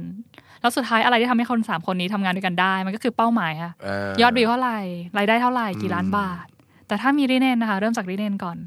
[0.60, 3.72] แล้วสุดท้ายอะไรที่ทำให้คนสามคนนี้ทำงานด้วยกันได้ มันก็คือเป้าหมายค่ะ
[4.18, 4.78] เยอดวิวเท่าไหร่
[5.18, 6.44] รายได้เท่าไหร่กี่ล้านบาท
[6.88, 8.58] แต่ถ้ามีรีเนนนะคะ เริ่มจากรีเนนก่อน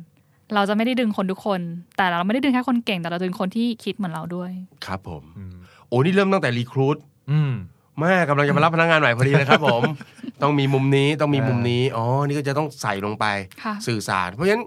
[0.55, 1.61] เราจะไม่ได้ดึงคนทุกคน
[1.97, 4.51] แต่เราไม่ได้ดึงแค่คนเก่งแต่เราดึงคนที่คิดเหมือนเราด้วย
[4.85, 5.23] ครับผม
[5.72, 6.97] โอ้นี่เริ่มตั้งแต่รีครูด
[7.31, 7.53] อืม
[7.99, 9.81] แม่กำลังจะมารับพนักงานใหม่พอดีเลยครับผม
[10.41, 13.25] ต้องมีมุมนี้ต้องมีมุมนี้อ๋อนี่ก็จะต้องใส่ลงไป
[13.63, 14.63] ค่ะสื่อสาร เพราะฉะนั้น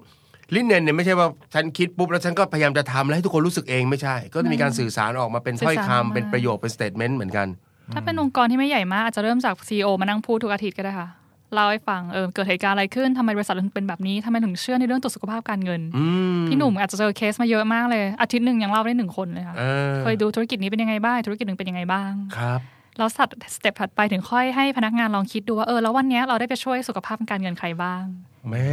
[0.54, 7.47] ริเน็นเนี่ยไม่ใช่ว่าฉันคิดปุ๊บแล้วฉันก็พยายามจะทำแล้วให้ทุกคนรู้สึกเองไม่ใช่ ก็จะมีการสื่อสารออกมาเป็นถ้อยสื่อสารออกคำมาเป็นประโยคเป็น statement เหมือนกัน
[7.95, 11.09] ถ้าเป็นองค์กรที่ไม่ใหญ่มากอาจจะเริ่มจาก CEO มานั่งพูดทุกอาทิตย์ก็ได้ค่ะ
[11.56, 22.60] เล่าให้ฟังเออเกิดเหตุการณ์อะไรขึ้นทำไมบริษัทเราถึงเป็นแบบนี้ทำไมถึงเชื่อในเรื่องตรวจสุขภาพการเงินอืมพี่หนุ่มอาจจะเจอเคสมาเยอะมากเลย อาทิตย์หนึ่งยังเล่าได้หนึ่งคนเลยค่ะเออเคยดูธุรกิจนี้เป็นยังไงบ้างธุรกิจหนึ่งเป็นยังไงบ้างครับ
[22.98, 28.04] แล้ว step ถัดไปถึงค่อยให้พนักงานลองคิดดูว่าเออแล้ววันเนี้ยเราได้ไปช่วยสุขภาพการเงินใครบ้าง
[28.50, 28.70] แม่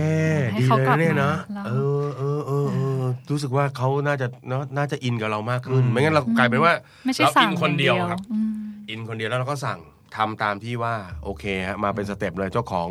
[0.53, 1.71] ให้ดีเขาเลยกลับนะเนี่ยนะมาแล้วเอ
[2.03, 6.73] อเออเออเออรู้สึกว่าเขาน่าจะเนาะน่าจะอินกับเรามากขึ้นอืมไม่งั้นเรากลายเป็นว่า
[7.05, 8.53] ไม่ใช่เราสั่อิงนคนเดียวอางครับอืม
[8.89, 9.79] อินคนเดียวแล้วเราก็สั่ง
[10.15, 12.89] ทำตามที่ว่าโอเคฮะมาเป็นสเต็ปเลยเจ้าของ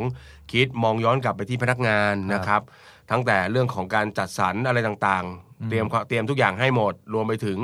[0.52, 2.62] คิดมองย้อนกลับไปที่พนักงานนะครับ
[3.10, 7.58] ทั้งแต่เรื่องของการจัดสรรอะไรต่างๆ เตรียมเตรียมทุกอย่างให้หมด รวมไปถึง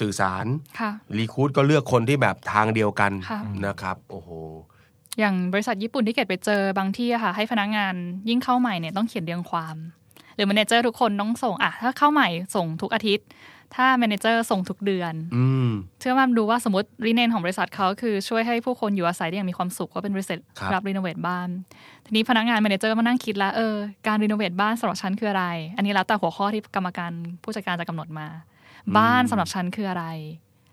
[0.00, 0.46] สื่อสาร
[0.80, 4.30] ค่ะรีคูดก็เลือกคนที่แบบทางเดียวกันค่ะนะครับ โอ้โห
[5.18, 7.94] อย่างบริษัทญี่ปุ่นที่เกดไปเจอบางที่อะค่ะ ให้พนักงาน
[8.28, 9.76] ยิ่งเข้าใหม่เนี่ยต้องเขียนเรียงความ
[10.34, 13.26] หรือ manager ทุกคนต้องส่งอะถ้าเข้าใหม่ส่งทุกอาทิตย์
[13.74, 15.70] ถ้า manager ส่งทุกเดือนอืม
[16.00, 21.48] เชื่อว่าดูว่าสมมติริเน็นของบริษัทเขาคือช่วยให้ผู้คนอยู่อาศัยได้อย่างมีความสุขก็เป็นบริษัทครับรับ renovate บ้าน
[22.06, 23.74] ทีนี้พนักงาน manager มานั่งคิดแล้วเออ
[24.06, 25.46] การ renovate บ้านสำหรับฉันคืออะไร
[25.76, 27.10] อันนี้แล้วแต่หัวข้อที่กรรมการ
[27.42, 28.26] ผู้จัดการจะกำหนดมา
[28.96, 30.06] บ้านสำหรับฉันคืออะไร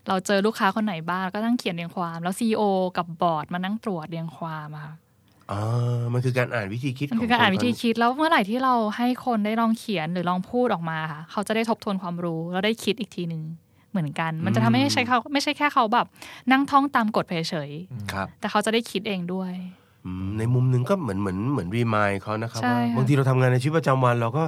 [0.07, 2.61] เราเจอลูกค้าคนไหนบ้างก็นั่งเขียนเรียงความ แล้วซีอ
[2.97, 4.93] กับบอร์ดมานั่งตรวจเรียงความอะค่ะ
[5.51, 13.43] อ่ามันคือการอ่านวิธีคิดมันคือขงการอ่านควิธีคิดแล้วเมื่อไหร่ที่เราให้คนได้ลองเขียนหรือลองพูดออกมาค่ะ เขาจะได้ทบทวนความรู้แล้วได้คิดอีกทีหนึ่ง
[13.91, 16.07] เหมือนกัน มันจะทำให้ไม่ใช่เขาไม่ใช่แค่เขาแบบ
[16.51, 17.69] นั่งท่องตามกฎเฉย
[18.13, 19.51] ครับๆแต่เขาจะได้คิดเองด้วย
[20.05, 24.43] อืมในมุมหนึ่งก็เหมือนเหมือนเหมือนรีมายเขานะครับใช่ว่าค่ะบางทีเราทำงานในชีวิตประจำวันเราก็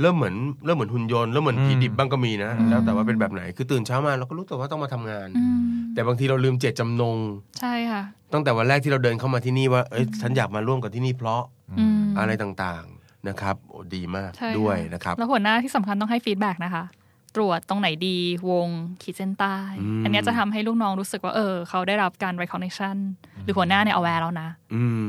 [0.00, 0.34] เริ่มเหมือน
[0.64, 5.60] เริ่มเหมือนหุ่นยนต์เริ่มเหมือนผีดิบบ้างก็มีนะแล้วแต่ว่าเป็นแบบไหนคือตื่นเช้ามาเราก็รู้แต่ว่าต้องมาทำงานอืม
[5.94, 7.16] แต่บางทีเราลืมเจตจำนง
[7.60, 11.42] ใช่ค่ะ ตั้งแต่วันแรกที่เราเดินเข้ามาที่นี่ว่าเอ้ยฉันอยากมาร่วมกับที่นี่เพราะ
[11.78, 16.84] อืมอะไรต่างๆนะครับโอ้ดีมากใช่ด้วยค่ะนะครับแล้วหัวหน้าที่สำคัญต้องให้ feedback นะคะ
[17.36, 18.18] ตรวจตรงไหนดี
[18.50, 18.68] วง
[19.02, 22.96] ขีดเส้นใต้อืมอันเนี้ยจะทำให้ลูกน้องรู้สึกว่าเออ เขาได้รับการ recognition
[23.44, 25.08] หรือหัวหน้าเนี่ย aware แล้วนะ อืม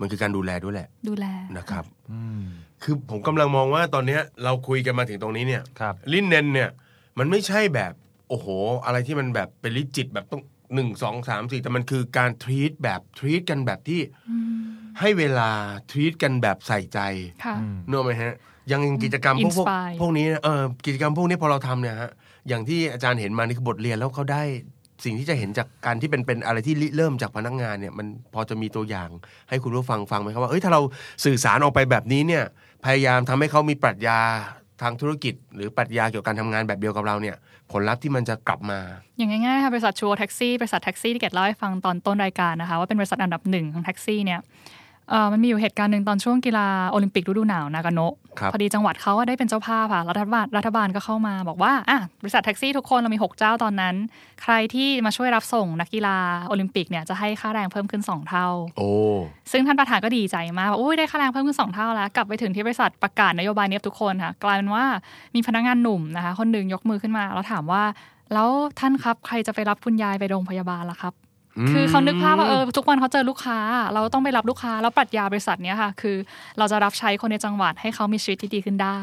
[0.00, 2.44] มันคือการดูแลด้วยแหละ ดูแลนะครับ อืม
[2.82, 6.70] คือผมกำลังมองว่าตอนเนี้ยเราคุยกันมาถึงตรงนี้เนี่ยครับลินเนนเนี่ย
[7.18, 7.92] มันไม่ใช่แบบ
[8.28, 8.46] โอ้โห
[8.84, 10.42] อะไรที่มันแบบเป็นลิจิตแบบต้อง
[10.74, 14.64] หนึ่งสองสามสี่แต่มันคือการทรีตแบบทรีตกันแบบที่อืม
[15.00, 15.50] ให้เวลา
[15.90, 16.98] ทรีตกันแบบใส่ใจ
[17.44, 17.56] ค่ะ
[17.88, 18.34] เนกอะไหมฮะ
[18.68, 22.10] อยังกิจกรรมพวกพวก Inspire พวกนี้นะเออกิจกรรมพวกนี้พอเราทำเนี่ยฮะ
[22.48, 24.42] อย่างที่อาจารย์เห็นมานี่คือบทเรียนแล้วเขาได้
[25.04, 29.10] สิ่งที่จะเห็นจากการที่เป็นเป็นอะไรที่ริเริ่มจากพนักงานเนี่ยมันพอจะมีตัวอย่าง
[29.48, 30.80] ให้คุณผู้ฟังฟังไหมครับว่าเอ้ยถ้าเรา
[31.24, 32.44] สื่อสารออกไปแบบนี้เนี่ย
[32.86, 34.18] พยายามทำให้เขามีปรัชญา
[34.82, 37.36] ทางธุรกิจ หรือปรัชญาเกี่ยวกับการทำงานแบบเดียวกับเราเนี่ย
[37.72, 38.80] ผลลัพธ์ที่มันจะกลับมา
[39.16, 44.40] อย่างง่ายๆค่ะบริษัทชูโอแท็กซี่บริษัทแท็กซี่ที่เกดเล่าให้ฟังตอนต้นรายการนะคะว่าเป็นบริษัทอันดับหนึ่งของแท็กซี่เนี่ย
[45.32, 53.94] มันมีอยู่เหตุการณ์หนึ่งตอนช่วงกีฬาโอลิมปิกฤดูหนาวนากาโนะครับพอดีจังหวัดเขาอะได้เป็นเจ้าภาพค่ะรัฐบาลรัฐบาลก็เข้ามาบอกว่าอะบริษัทแท็กซี่ทุกคนเรามี 6 เจ้าตอนนั้น
[54.42, 56.16] ใครที่มาช่วยรับส่งนักกีฬา
[56.48, 58.90] โอลิมปิกเนี่ยจะให้ค่าแรงเพิ่มขึ้น 2 เท่า โอ้
[59.52, 64.84] ซึ่งท่านประธานก็ดีใจมากว่าอุ้ยได้ค่าแรงเพิ่มขึ้นสองเท่าแล้วกลับไปถึงที่บริษัทประกาศนโยบายนี้ทุกคนค่ะกลายเป็นว่า
[65.34, 67.82] มีพนักงานหนุ่มนะคะคนหนึ่งยกมือขึ้นมาแล้วถามว่า
[68.32, 68.48] แล้ว
[68.80, 71.14] ท่านครับใครจะไปรับคุณยายไปโรงพยาบาลล่ะครับ
[71.70, 73.58] คือเขานึกภาพว่าเออทุกวันเขาเจอลูกค้า
[73.94, 76.16] เราต้องไปรับลูกค้าแล้วปรัชญาบริษัทเนี้ยค่ะ คือ
[76.58, 79.00] เราจะรับใช้คนในจังหวัดให้เขามีชีวิตที่ดีขึ้นได้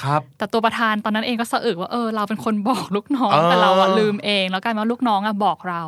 [0.00, 5.82] ครับ แต่ตัวประธานตอนนั้นเองก็สะอึกว่าเออเราเป็นคนบอกลูกน้องเออแต่เราอะลืมเอง แล้วกลายเป็นว่าลูกน้องอะบอกเรา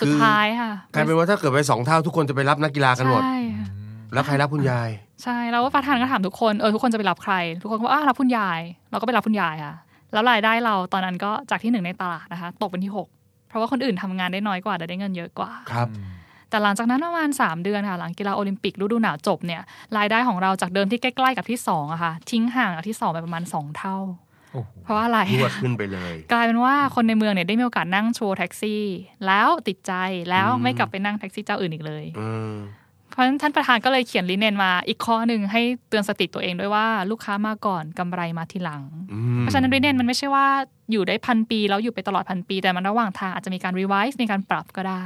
[0.00, 3.66] สุดท้ายค่ะกลายเป็นว่าถ้าเกิดไปสองเท่าทุกคนจะไปรับนักกีฬากันหมดใช่ค่ะ
[4.12, 4.88] แล้วใครรับคุณยาย
[5.22, 9.76] ใช่แล้วประธานก็ถามทุกคนเออทุกคนจะไปรับใคร ทุกคนก็ว่าอะรับคุณยาย เราก็ไปรับคุณยายค่ะ
[10.12, 13.08] แล้วรายได้เราตอนนั้นก็จากที่หนึ่งในตลาดนะคะ ตกเป็นที่หก
[13.48, 15.88] เพราะว่าคนอื่นทำงานได้น้อยกว่าแต่ได้เงินเยอะกว่าครับ
[16.50, 19.62] แต่หลังจากนั้นประมาณ 3 เดือนค่ะ หลังกีฬาโอลิมปิกฤดูหนาวจบเนี่ย
[19.96, 23.96] รายได้ของเราจากเดิมที่ใกล้ๆกับที่2อะค่ะทิ้งห่างจากที่ 2 ไปประมาณ 2 เท่า
[24.52, 28.84] โอ้โหเพราะว่าอะไรรวดขึ้นไปเลย กลายเป็นว่าคนในเมืองเนี่ยได้มีโอกาสนั่งชูโอแท็กซี่
[29.26, 29.92] แล้วติดใจ
[30.30, 32.54] แล้วอืมไม่กลับไปนั่งแท็กซี่เจ้าอื่นอีกเลยอืม
[32.87, 32.87] เพ
[33.18, 40.46] ราะฉะนั้นท่านประธานก็เลยเขียนริเน็นมาอีกข้อหนึ่งให้เตือนสติตัวเองด้วยว่าลูกค้ามาก่อนกำไรมาทีหลังอืมเพราะฉะนั้นริเน็นมันไม่ใช่ว่า
[40.92, 45.04] อยู่ได้พันปีแล้วอยู่ไปตลอดพันปี แต่มันระหว่างทางอาจจะมีการ revise มีการปรับก็ได้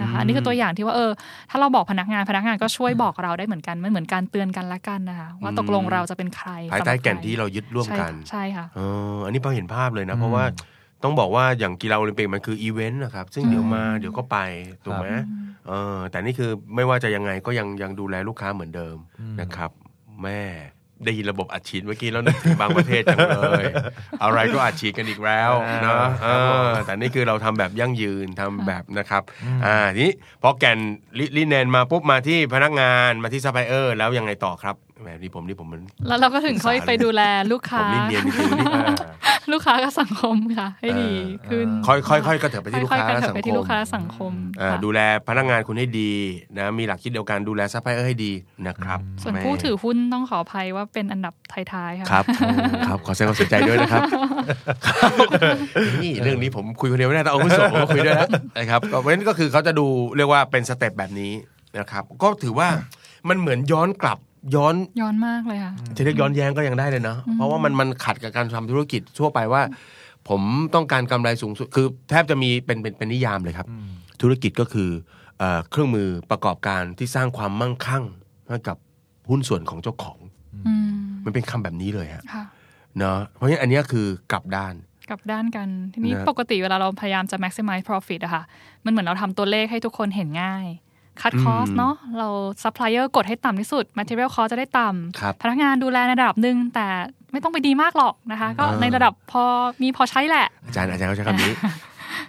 [0.00, 1.10] นะคะอันนี่คือตัวอย่างที่ว่าเออ
[1.50, 8.80] ถ้าเราบอกพนักงานพนักงานก็ช่วยบอกเราได้เหมือนกันมันเหมือนการเตือนกันละกันนะคะว่าตกลงเราจะเป็นใครภายใต้สำหรับแก่นใครที่เรายึดร่วมกันใช่ค่ะเอ
[9.14, 10.44] ออันนี้พอเห็นภาพเลยนะอืมเพราะว่า
[11.02, 14.38] ต้องบอกว่าอย่างกีฬาโอลิมปิกมันคืออีเวนต์นะครับ ซึ่งเดี๋ยวมาเดี๋ยวก็ไป
[14.84, 15.08] ถูกไหม
[15.68, 18.96] เออแต่นี่คือไม่ว่าจะยังไงก็ยังยังดูแลลูกค้าเหมือนเดิม
[19.40, 19.70] นะครับ
[20.22, 20.42] แม่
[21.04, 23.64] ได้ยินระบบอัดฉีดเมื่อกี้แล้วนึกถึงบางประเทศจังเลย
[24.22, 26.28] อะไรก็อัดฉีดกันอีกแล้วเนาะเอ
[26.66, 29.22] อแต่นี่คือเราทำแบบยั่งยืนทำแบบนะครับ
[29.64, 30.78] อ่าทีนี้พอแก่น
[31.18, 38.66] ลิลิเนนมาปุ๊บมาที่พนักงานมาที่ซัพพลายเออร์แล้วยังไงต่อครับ แหมนี่ผมนี่ผมมันแล้วเราก็ถึงค่อยไปดูแลลูกผค้ามนี่เนียนจริงๆนี่
[39.52, 41.12] ลูกค้ากับสังคมค่ะ ให้ดี
[41.48, 46.12] ขึ้นค่อยค่อยค่อยกระเถิบไปที่ลูกค่อยค้าๆกระและเถิบสังไปคที่มลูกค้าสังคมอ่าค่ะดูแลพนักงานคุณให้ดี
[46.56, 48.32] นะมีหลักคิดเดียวกันดูแลซัพพลายเออร์ให้ดี
[48.66, 52.24] นะครับส่วนแม่ผู้ถือหุ้นต้องขออภัยว่าเป็นอันดับท้ายๆค่ะครับ
[52.88, 54.02] ครับขอแสดงความเสียใจด้วยนะครับ
[56.02, 61.32] นี่เรื่องนี้ผมคุยคนเดียวไม่ได้ต้องเอาผู้ส่งมาคุยด้วยนะนะครับก็เพราะฉะนั้นก็คือเขาจะดูเรียกว่าเป็นสเต็ปแบบนี้
[61.78, 62.68] นะครับ ก็ถือว่า
[63.28, 64.18] มันเหมือนย้อนกลับ
[64.54, 69.62] ย้อนย้อนมากเลยค่ะจะเรียกย้อนแย้งก็ยังได้เลยเนาะเพราะว่ามันมันขัดกับการทำธุรกิจทั่วไปว่า
[70.28, 70.42] ผม
[70.74, 73.66] ต้องการกำไรสูงสุดคือแทบจะมีเป็นเป็นเป็นนิยามเลยครับ
[74.22, 74.90] ธุรกิจก็คือ
[75.38, 78.04] เอ่อเครื่องมือประกอบการที่สร้างความมั่งคั่ง
[78.48, 78.76] ให้กับ
[79.30, 80.18] หุ้นส่วนของเจ้าของ
[80.66, 80.90] อืม
[81.24, 82.44] มันเป็นคำแบบนี้เลยฮะค่ะ
[82.98, 84.74] เนาะเพราะฉะนั้นอันเนี้ยคือกลับด้าน
[85.10, 88.42] กลับด้านกัน ทีนี้นะปกติเวลาเราพยายามจะ maximize profit อะค่ะ
[88.84, 90.66] มันเหมือนเราทำตัวเลขให้ทุกคนเห็นง่าย
[91.22, 92.28] คัดคอสเนาะเรา
[92.62, 94.88] supplier กดให้ต่ำที่สุด material cost จะได้ต่
[95.20, 96.86] ครับำพนักงานดูแลในระดับหนึ่งแต่
[97.32, 99.42] ไม่ต้องไปดีมากหรอกนะคะ ก็อ่าในระดับพอ
[99.82, 101.52] มีพอใช้แหละ อาจารย์อาจารย์เขาใช้คำนี้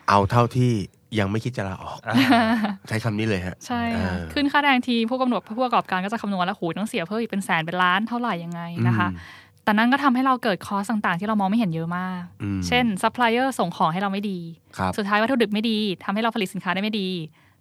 [0.10, 0.72] เอาเท่าที่
[1.20, 2.00] ยังไม่คิดจะลาออก
[2.90, 14.40] ใช้คำนี้เลยฮะ ใช่ค่ะอ่าขึ้นค่าแรงทีผู้กำหนดผู้ประกอบการก็จะคำนวณแล้วหูต้องเสียเพิ่มอีกเป็นแสนเป็นล้านเท่าไหร่ยังไงนะคะอืมแต่นั้นก็ทำให้เราเกิด cost ต่างๆ ที่เรามองไม่เห็นเยอะมากอืมเช่นซัพพลายเออร์ส่งของให้เราไม่ดี
[14.78, 17.10] ครับสุดท้ายวัตถุดิบไม่ดีทำให้เราผลิตสินค้าได้ไม่ดี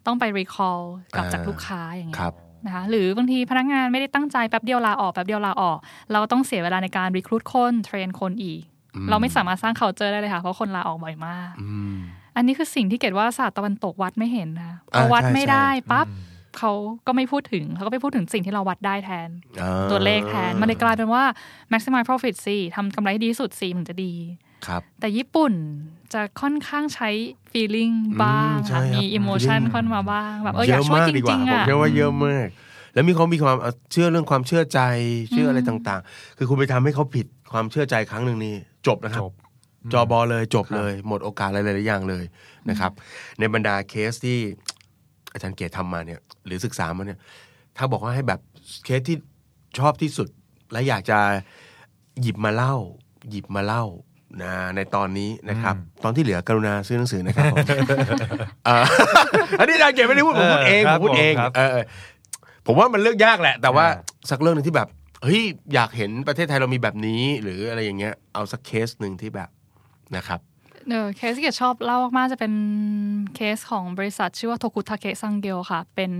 [0.08, 0.78] ต้องไป recall
[1.16, 2.34] กลับจากอ่าลูกค้าอย่างเงี้ยครับ
[2.66, 5.78] นะคะหรือบางทีพนักงานไม่ได้ตั้งใจแป๊บเดียวลาออกแป๊บเดียวลาออก
[6.10, 8.62] เราก็ต้องเสียเวลาในการ recruit คน train คนอีก
[8.94, 11.96] อืมเราไม่สามารถสร้าง culture ได้เลยค่ะ เพราะคนลาออกบ่อยมากอืม
[12.36, 16.06] อันนี้คือสิ่งที่เกดว่าศาสตร์ตะวันตกวัดไม่เห็นนะพอ่าอวัดใช่ไม่ได้ใช่ปั๊บ
[16.58, 16.72] เขา
[17.06, 19.28] ก็ไม่พูดถึงเขาก็ไปพูดถึงสิ่งที่เราวัดได้แทน
[19.60, 21.24] อ่าตัวเลขแทน มันเลยกลายเป็นว่า
[21.72, 24.12] maximize profit สิทำกำไรให้ดีที่สุดสิมันจะดี
[24.66, 25.52] ครับแต่ญี่ปุ่น
[26.12, 27.10] จะค่อนข้างใช้
[27.52, 32.48] feeling บ้างอืมใช่ค่ะครับมี emotion feeling เข้ามาบ้างแบบเอออยากช่วยจดีกว่าริงๆผมอะ เชื่อว่าเยอะมาก
[32.94, 34.80] แล้วมีเขามีความเอ่อเชื่อเรื่องความเชื่อใจ
[35.30, 38.54] เชื่ออะไรต่างๆ คือคุณไปทำให้เขาผิดความเชื่อใจครั้งหนึ่งนี่
[38.86, 39.32] จบนะครับ จบ
[39.92, 42.24] จอบอเลยจบเลย หมดโอกาสอะไรหลายๆอย่างเลย
[42.70, 42.92] นะครับ
[43.38, 44.38] ในบรรดาเคสที่
[45.32, 47.18] อาจารย์เกตทำมาเนี่ย หรือศึกษามาเนี่ย
[47.76, 48.40] ถ้าบอกว่าให้แบบ
[48.84, 49.16] เคสที่
[49.78, 50.28] ชอบที่สุด
[50.72, 51.18] และอยากจะ
[52.20, 52.76] หยิบมาเล่า
[53.30, 53.84] หยิบมาเล่า
[54.42, 57.58] นะในตอนนี้นะครับ ตอนที่เหลือกรุณาซื้อหนังสือนะครับผม
[58.64, 58.84] เอ่อ
[59.58, 61.84] อันนี้อาจารย์เกตไม่ได้พูดผมพูดเองเออผมพูดเองครับผมครับเออเออ
[62.66, 64.88] ผมว่ามันเลือกยากแหละ แต่ว่าอ่าสักเรื่องหนึ่งที่แบบ
[65.22, 65.42] เฮ้ย
[65.74, 69.48] อยากเห็นประเทศไทยเรามีแบบนี้ หรืออะไรอย่างเงี้ยเอาสักเคสหนึ่งที่แบบ
[70.16, 70.40] นะครับ
[70.90, 72.52] เออเคสที่เกดชอบเล่ามากๆจะเป็น
[73.34, 76.10] เคสของบริษัท ชื่อว่าโทคุทาเกะซังเกลค่ะ เป็น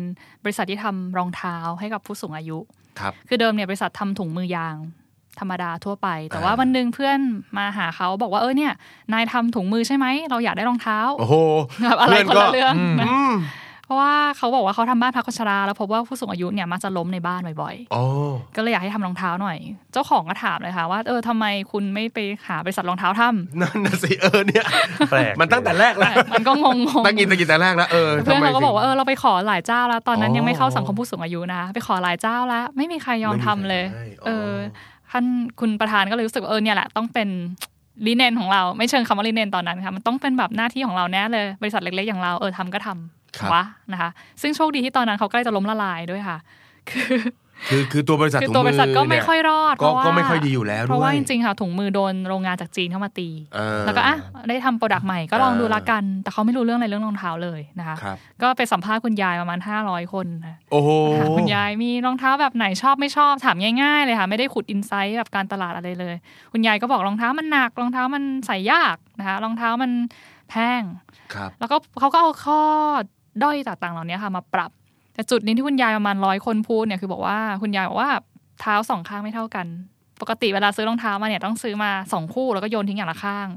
[0.45, 2.59] บริษัทที่ทำรองเท้าให้กับผู้สูงอายุ
[3.01, 4.77] ครับคือเดิมเนี่ยบริษัททำถุงมือยาง
[5.41, 7.19] ธรรมดาทั่วไป แต่อ่าว่าวันหนึ่งเพื่อน
[7.57, 8.73] มาหาเขาบอกว่าเออเนี่ย
[9.13, 11.35] นายทำถุงมือใช่ไหมเราอยากได้รองเท้า โอ้โห
[11.83, 13.35] แบบอะไรเพื่อนก็คนละเรื่องนะอืม
[13.85, 19.59] เพราะว่าเขาบอกว่าเขาทำบ้านพักคนชราแล้วพบว่าผู้สูงอายุเนี่ยมักจะล้มในบ้านบ่อยโอ้ๆก็เลยอยากให้ทำรองเท้าหน่อย
[19.93, 24.65] เจ้าของก็ถามเลยค่ะว่าเออทำไมคุณไม่ไปหาบริษัทรองเท้าทำนั่นน่ะสิเออเนี่ย
[25.11, 34.53] แปลกมันตั้งแต่แรกแล้วมันก็งงๆตั้งกินตั้งกินแต่แรกแล้วเออเพื่อนทำไมเขาก็บอกว่าถึงเออเราไปขอหลายเจ้าแล้ว ตอนนั้นอ๋อยังไม่เข้าสังคมผู้สูงอายุนะ ไปขอหลายเจ้าแล้ว ไม่มีใครยอมทำเลยไม่มีใครให้อ๋อเออ
[35.11, 35.25] ท่าน
[35.61, 37.29] คุณประธานก็เลยรู้สึกว่าเออเนี่ยแหละต้องเป็น
[38.07, 44.11] ลีเนนของเราไม่เชิงคำว่าลีเนนตอนนั้นค่ะมันต้องเป็นแบบหน้าที่ของเราแน่เลย บริษัทเล็กๆอย่างเราเออทำก็ทำครับวะนะคะ
[44.43, 46.39] ซึ่งโชคดีที่ตอนนั้นเขาใกล้จะล้มละลายด้วยค่ะ
[46.91, 47.13] คือ
[47.71, 54.17] คือคือตัวบริษัทคือถุงตัวบมืริษัทก็ไม่เนี่ค่อยรอดก็เพราะว่าก็ไม่ค่อยดีอยู่แล้วเพราะว่าด้วยจริงๆค่ะถุงมือโดนโรงงานจากจีนเข้ามาตีเออแล้วก็อะ
[54.49, 66.15] ได้ทำโปรดักต์ใหม่ก็ลองดูอ่าละกัน แต่เขาไม่รู้เรื่องอะไรเรื่องรองเท้าเลยนะคะครับก็ไปสัมภาษณ์คุณยายประมาณ 500 คนนะโอ้โหถามคุณยายมีรองเท้าแบบไหนชอบไม่ชอบถามง่ายๆเลยค่ะ ไม่ได้ขุดอินไซต์แบบการตลาดอะไรเลย
[66.53, 69.91] คุณยายก็บอกรองเท้ามันหนักรองเท้ามันใส่ยากนะคะรองเท้ามัน
[70.51, 70.83] แพง
[71.35, 72.61] ครับแล้วก็เขาก็เอาข้อ
[73.43, 74.71] ด้อยต่างๆเหล่านี้ค่ะมาปรับ
[75.19, 78.11] แต่จุดนี้ที่คุณยายประมาณร้อยคนพูดเนี่ยคือบอกว่าคุณยายบอกว่า
[78.61, 79.67] เท้าสองข้างไม่เท่ากัน
[80.21, 83.49] ปกติเวลาซื้อรองเท้ามาเนี่ยต้องซื้อมาสองคู่แล้วก็โยนทิ้งอย่างละข้าง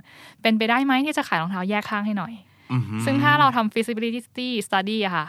[0.41, 2.33] เป็นไปได้ไหมที่จะขายรองเท้าแยกข้างให้หน่อย
[2.71, 5.27] อือหือซึ่งถ้าเราทำ feasibility study อะค่ะ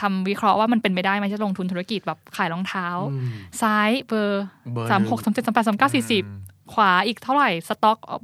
[0.00, 3.28] ทำวิเคราะห์ว่ามันเป็นไปได้ไหมจะลงทุนธุรกิจแบบขายรองเท้าอืม
[3.62, 6.24] ซ้ายเบอร์เบอร์สามนึ่งหกสามเจ็ดสามแปดสามเก้าสี่สิบ
[6.72, 8.22] ขวาอีกเท่าไหร่สต็อกออเ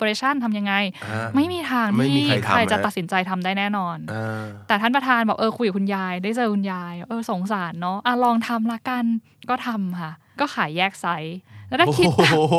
[0.00, 0.74] ปอเรชั่นทำยังไง
[1.10, 9.04] อ่าไม่มีทางไม่มีที่ใครทำใครจะนะตัดสินใจทำได้แน่นอนอ่าแต่ท่านประธานบอกเออคุยกับคุณยาย ได้เจอคุณยาย เออสงสารเนาะอะลองทำละกัน
[9.50, 11.36] ก็ทำค่ะ ก็ขายแยกไซส์
[11.68, 12.54] แล้วถ้าคิดโอ้โห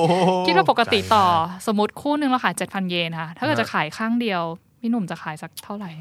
[0.48, 4.42] คิดว่าปกติต่อใจมากสมมติคู่หนึ่งเราขายเจ็ดพันเยนค่ะ ถ้าเกิดจะขายข้างเดียว
[4.80, 5.92] พี่หนุ่มจะขายสักเท่าไหร่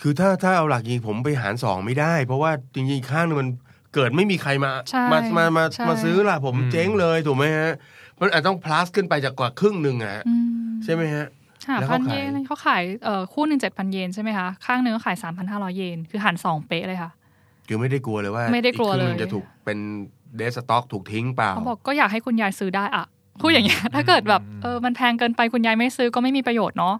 [0.00, 3.50] คือถ้าถ้าเอาหลักจริงผมไปหารสองไม่ได้ เพราะว่าจริงๆอีกข้างหนึงมัน
[3.94, 7.72] เกิดไม่มีใครมาใช่มามามาใช่มาซื้อล่ะผมเจ๊งเลยถูกไหมฮะ
[8.20, 10.48] มันอาจต้อง plus ขึ้นไปจากกว่าครึ่งหนึ่งอะอืม
[10.84, 11.26] ใช่ไหมฮะ
[11.66, 17.10] ค่ะแล้วพัเขานขายเยนเขาขายเอ่อคู่หนึ่งเจ็ดพันเยนใช่ไหมคะข้างหนึ่งก็ขายสามพันห้าร้อยเยนคือหันสองเป๊ะเลยค่ะ
[17.68, 19.78] คือไม่ได้กลัวเลยว่าไม่ได้กลัวอีครึ่งหเลยนึ่งจะถูกเป็น
[20.36, 23.04] เดสต็อกถูกทิ้งเปล่าเขาบอกก็อยากให้คุณยายซื้อได้อะ
[23.40, 26.94] พูดอย่างเงี้ยถ้าเกิดแบบเออมันแพงเกินไปคุณยายไม่ซื้อก็ไม่มีประโยชน์เนาะ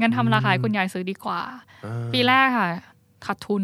[0.00, 1.40] งั้นทำราคาให้คุณยายซื้อดีกว่า
[1.82, 2.68] เออปีแรกค่ะ
[3.26, 3.62] ขาดทุน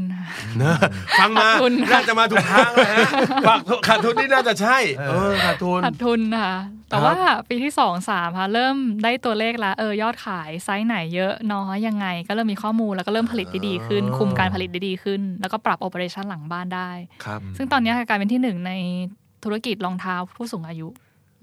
[0.62, 0.75] นะ
[1.18, 3.09] ฟังมาขาดทุนน่าจะมาถูกทางเลยฮะ
[3.49, 6.55] ฝากขาดทุนนี่น่าจะใช่เออขาดทุนขาดทุนค่ะ
[6.88, 7.16] แต่ครับว่า
[7.49, 16.90] ปีที่สองสามค่ะเริ่มได้ตัวเลขแล้วเออยอดขายไซส์ไหนเยอะน้อยยังไง ก็เริ่มมีข้อมูลแล้วก็เริ่มผลิตได้ดีขึ้น คุมการผลิตได้ดีขึ้น แล้วก็ปรับโอเปอเรชันหลังบ้านได้
[17.25, 18.73] ครับซึ่งตอนนี้ค่ะกลายเป็นที่หนึ่งใน
[19.44, 20.88] ธุรกิจรองเท้าผู้สูงอายุ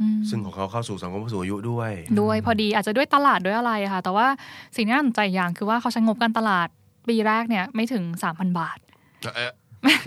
[0.01, 4.27] อืมซึ่งของเขาเข้าสู่สังคมผู้สูงอายุด้วย ด้วยพอดีอาจจะด้วยตลาดด้วยอะไรอะค่ะ แต่ว่า
[4.75, 6.67] สิ่งที่น่าสนใจอย่างคือว่าเขาใช้งบการตลาด
[7.09, 8.77] ปีแรกเนี่ยไม่ถึง3,000บาท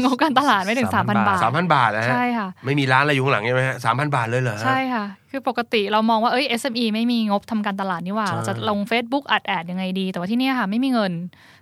[0.02, 11.12] งบการตลาดไม่ถึง3,000บาทสามพันบาทนะฮะใช่ค่ะไม่มีร้านอะไรอยู่ข้างหลังใช่ไหมฮะสามพันบาทเลยเหรอฮะใช่ค่ะ คือปกติเรามองว่าเอ้ย SME ไม่มีงบทำการตลาดนี่หว่าใช่เราจะลง Facebook อัดแอดยังไงดี แต่ว่าที่เนี่ยค่ะ ไม่มีเงิน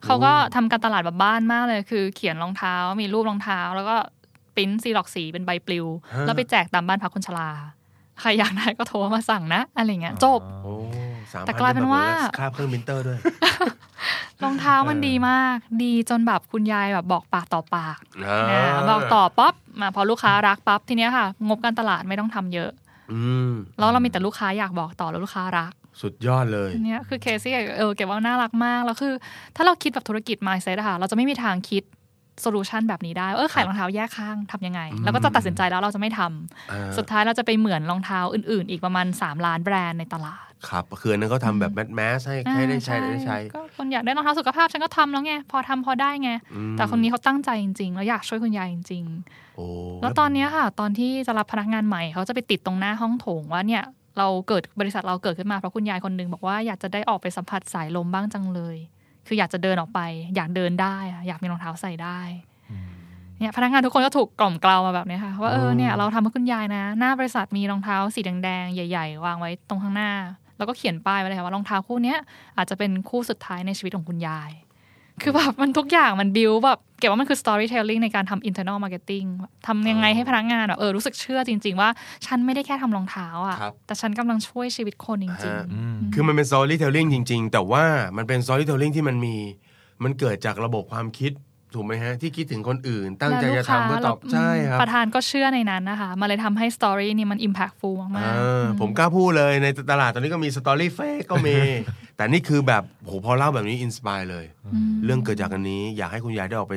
[0.05, 3.96] เขาก็ทำการตลาดแบบบ้านมากเลย คือเขียนรองเท้ามีรูปรองเท้า แล้วก็
[4.55, 5.87] ปริ้นซีร็อกซ์สีเป็นใบปลิว
[6.22, 7.51] แล้วไปแจกตามบ้านพักคนชรา
[8.20, 10.74] ใครอยากได้ก็โทรมาสั่งนะอะไรเงี้ยจบโอ้
[11.33, 12.05] สามแต่กลายเป็นว่า
[12.38, 13.18] ค่าเครื่องมินเตอร์ด้วย
[14.42, 22.70] รองเท้ามันดีมาก ดีจนแบบคุณยายแบบบอกปากต่อปากอ่านะบอกต่อป๊อปมาพอลูกค้ารักปั๊บทีเนี้ยค่ะ งบการตลาดไม่ต้องทำเยอะ
[23.12, 29.12] อืมแล้วเรามีแต่ลูกค้าอยากบอกต่อแล้วลูกค้ารัก สุดยอดเลยอันเนี้ยคือเคสที่เออเกตว่าน่ารักมากแล้วคือ
[29.57, 31.83] ถ้าเราคิดแบบธุรกิจ mindset อะค่ะ เราจะไม่มีทางคิด
[32.42, 49.05] solution แบบนี้ได้เออขายรองเท้าแยกข้างทำยังไงแล้วก็จะตัดสินใจแล้วเราจะไม่ทำอ่าสุดท้ายเราจะไปเหมือนรองเท้าอื่น ๆ อีกประมาณ 3 ล้านแบรนด์ในตลาด ครับคืออันนั้นเขาทำแบบ mass mass ให้ให้ได้ใช้ได้ใช้ก็คนอยากได้รองเท้าสุขภาพฉันก็ทำแล้วไงพอทำพอได้ไงอืมแต่คนนี้เขาตั้งใจจริง ๆ แล้วอยากช่วยคุณยายจริง
[49.57, 53.83] โอ้ๆแล้วตอนเนี้ยค่ะ ตอนที่จะรับพนักงานใหม่เขาจะไปติดตรงหน้าห้องโถงว่าเนี่ย
[54.18, 58.77] เราเกิดบริษัทเราเกิดขึ้นมาเพราะคุณยายคนหนึงบอกว่าอยากจะได้ออกไปสัมผัสสายลมบ้างจังเลย
[59.27, 60.01] คืออยากจะเดินออกไป
[60.37, 62.21] อยากเดินได้อะอยากมีรองเท้าใส่ได้
[63.39, 70.12] เนี่ยพนักงานทุกคนก็ถูกกล่อมเกลามาแบบเนี้ยค่ะ ว่าเออเนี่ยเราทำให้คุณยายนะ หน้าบริษัทมีรองเท้าสีแดงๆใหญ่ ๆ วางไว้ตรงข้างหน้า
[70.57, 72.19] แล้วก็เขียนป้ายไว้เลยค่ะว่ารองเท้าคู่เนี้ย
[72.57, 74.51] อาจจะเป็นคู่สุดท้ายในชีวิตของคุณยาย
[75.22, 79.26] คือแบบมันทุกอย่างมันบิวแบบเก็บว่ามันคือ storytelling ในการทำ internal marketing
[79.66, 81.90] ทำยังไงให้พนักงานแบบเออรู้สึกเชื่อจริง ๆ ว่า
[82.26, 87.85] ฉันไม่ได้แค่ทำรองเท้าอะครับแต่ฉันกำลังช่วยชีวิตคนจริงฮะๆคือมันเป็น storytelling จริง ๆ แต่ว่า
[88.16, 89.35] มันเป็น storytelling ที่มันมี
[90.05, 91.33] มันเกิดจากระบบความคิด
[91.74, 98.48] ถูกไหมฮะ ที่คิดถึงคนอื่น ตั้งใจจะทำเพื่อตอบและลูกค้าใช่ครับ ประธานก็เชื่อในนั้นนะคะมันเลยทำให้ story นี่มัน impactful มากอ่าๆอื
[98.81, 101.57] ผมกล้าพูดเลยในตลาดตอนนี้ก็มี story fake ก็มี
[102.16, 106.76] แต่นี่คือแบบโหพอเล่าแบบนี้ inspire เลยอืมเรื่องเกิดจากอันนี้ อยากให้คุณยายได้ออกไป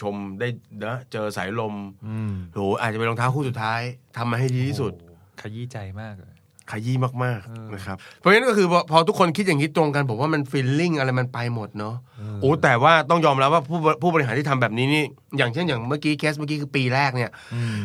[0.00, 0.48] ชมได้
[0.84, 1.74] นะเจอสายลม
[2.06, 3.80] อืมโหอาจจะเป็นรองเท้าคู่สุดท้าย
[4.16, 6.33] ทำมาให้ดีที่สุดโอ้โหขยี้ใจมากเลย
[6.70, 11.94] ขยี้มากเออๆนะครับ เพราะฉะนั้นก็คือพอพอทุกคนคิดอย่างนี้ตรงกัน ผมว่ามันฟีลลิ่งอะไรมันไปหมดเนาะ
[12.40, 15.04] โอ้แต่ว่าต้องยอมรับว่าผู้บผู้บริหารที่ทำแบบนี้นี่
[15.38, 17.78] อย่างเช่นอย่างเมื่อกี้เคสเมื่อกี้คือปีแรกเนี่ยอืม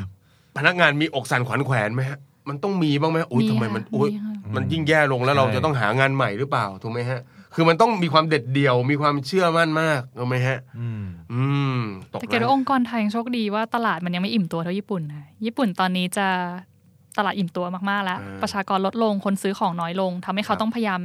[0.58, 7.22] พนักงานมีอกสั่นขวัญแขวนไหมฮะมันต้องมีบ้างไหมโอ้ยมีทำไมค่ะมันโอ้ยมีค่ะมันยิ่งแย่ลงแล้วเราใช่จะต้องหางานใหม่หรือเปล่าถูกไหมฮะ
[7.56, 11.44] คือมันต้องมีความเด็ดเดี่ยวมีความเชื่อมั่นมากถูกไหมฮะ อืมอื
[11.78, 11.80] ม
[12.12, 16.28] ตกแต่เกดว่าองค์กรไทยยังโชคดีว่าตลาดมันยังไม่อิ่มตัวเท่าญี่ปุ่นนะญี่ปุ่นตอนนี้จะ
[17.20, 21.02] ตลาดอิ่มตัวมากๆแล้ว ประชากรลดลงคนซื้อของน้อยลงทำให้เขาต้องพยายาม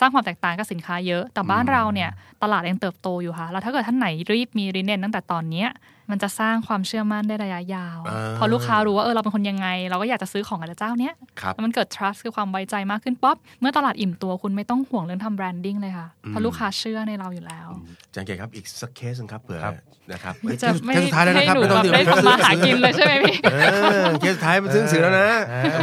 [0.00, 2.10] สร้างความแตกต่างกับสินค้าเยอะ แต่บ้านเราเนี่ย
[2.42, 5.68] ตลาดยังเติบโตอยู่ค่ะแล้วถ้าเกิดท่านไหนรีบมีริเนนตั้งแต่ตอนเนี้ย
[6.10, 17.68] มันจะสร้างความเชื่อมั่นได้ระยะยาวอ่าพอลูกค้ารู้ว่าเออเราเป็นคนยังไง เราก็อยากจะซื้อของกับเจ้าเนี้ยครับแล้วมันเกิด trust คือความไว้ใจมากขึ้นป๊อปเมื่อตลาดอิ่มตัวคุณไม่ต้องห่วงเรื่องทำ branding เลยค่ะเพราะลูกค้าเชื่อในเราอยู่แล้ว
[18.08, 19.74] อาจารย์เกตครับอีกสักเคสหนึงครับเผื่อครับ
[20.12, 23.56] นะครับจะเคสสุดท้ายแล้วให้นะครับหนูไม่ต้องแบบได้ทำมาหากินเลยใช่ไหมพี่เอ
[24.02, 25.28] อเคสสุดท้ายมันซึ้งสื่อแล้วนะ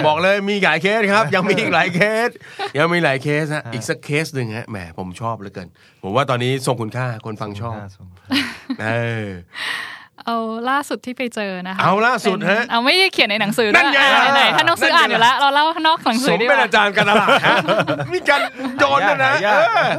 [0.07, 2.29] บอกเลยมีหลายเคสครับ ยังมีอีกหลายเคส
[2.77, 5.67] ยังมีหลายเคสฮะอีกสักเคสหนึ่งฮะแหมผมชอบเหลือเกิน
[6.03, 7.75] ผมว่าตอนนี้ทรงคุณค่าคนฟังชอบ
[8.81, 8.87] เอ
[9.25, 9.27] อ
[10.27, 10.37] เอา
[10.69, 17.55] ล่าสุดที่ไปเจอนะคะ เอาล่าสุดฮะเป็นเอาไม่ได้เขียนในหนังสือนั่ด้วยนไงล่ะอ่าไหนๆถ้าน้องซื้อนั่อ่านนไงอยู่แล้ว เราเล่านอกหนังสสือมดีกเป็นว่าอาจารย์การตลาดฮะ
[18.13, 18.41] มีการ
[18.79, 19.89] โยนด้วยนะหายากเออ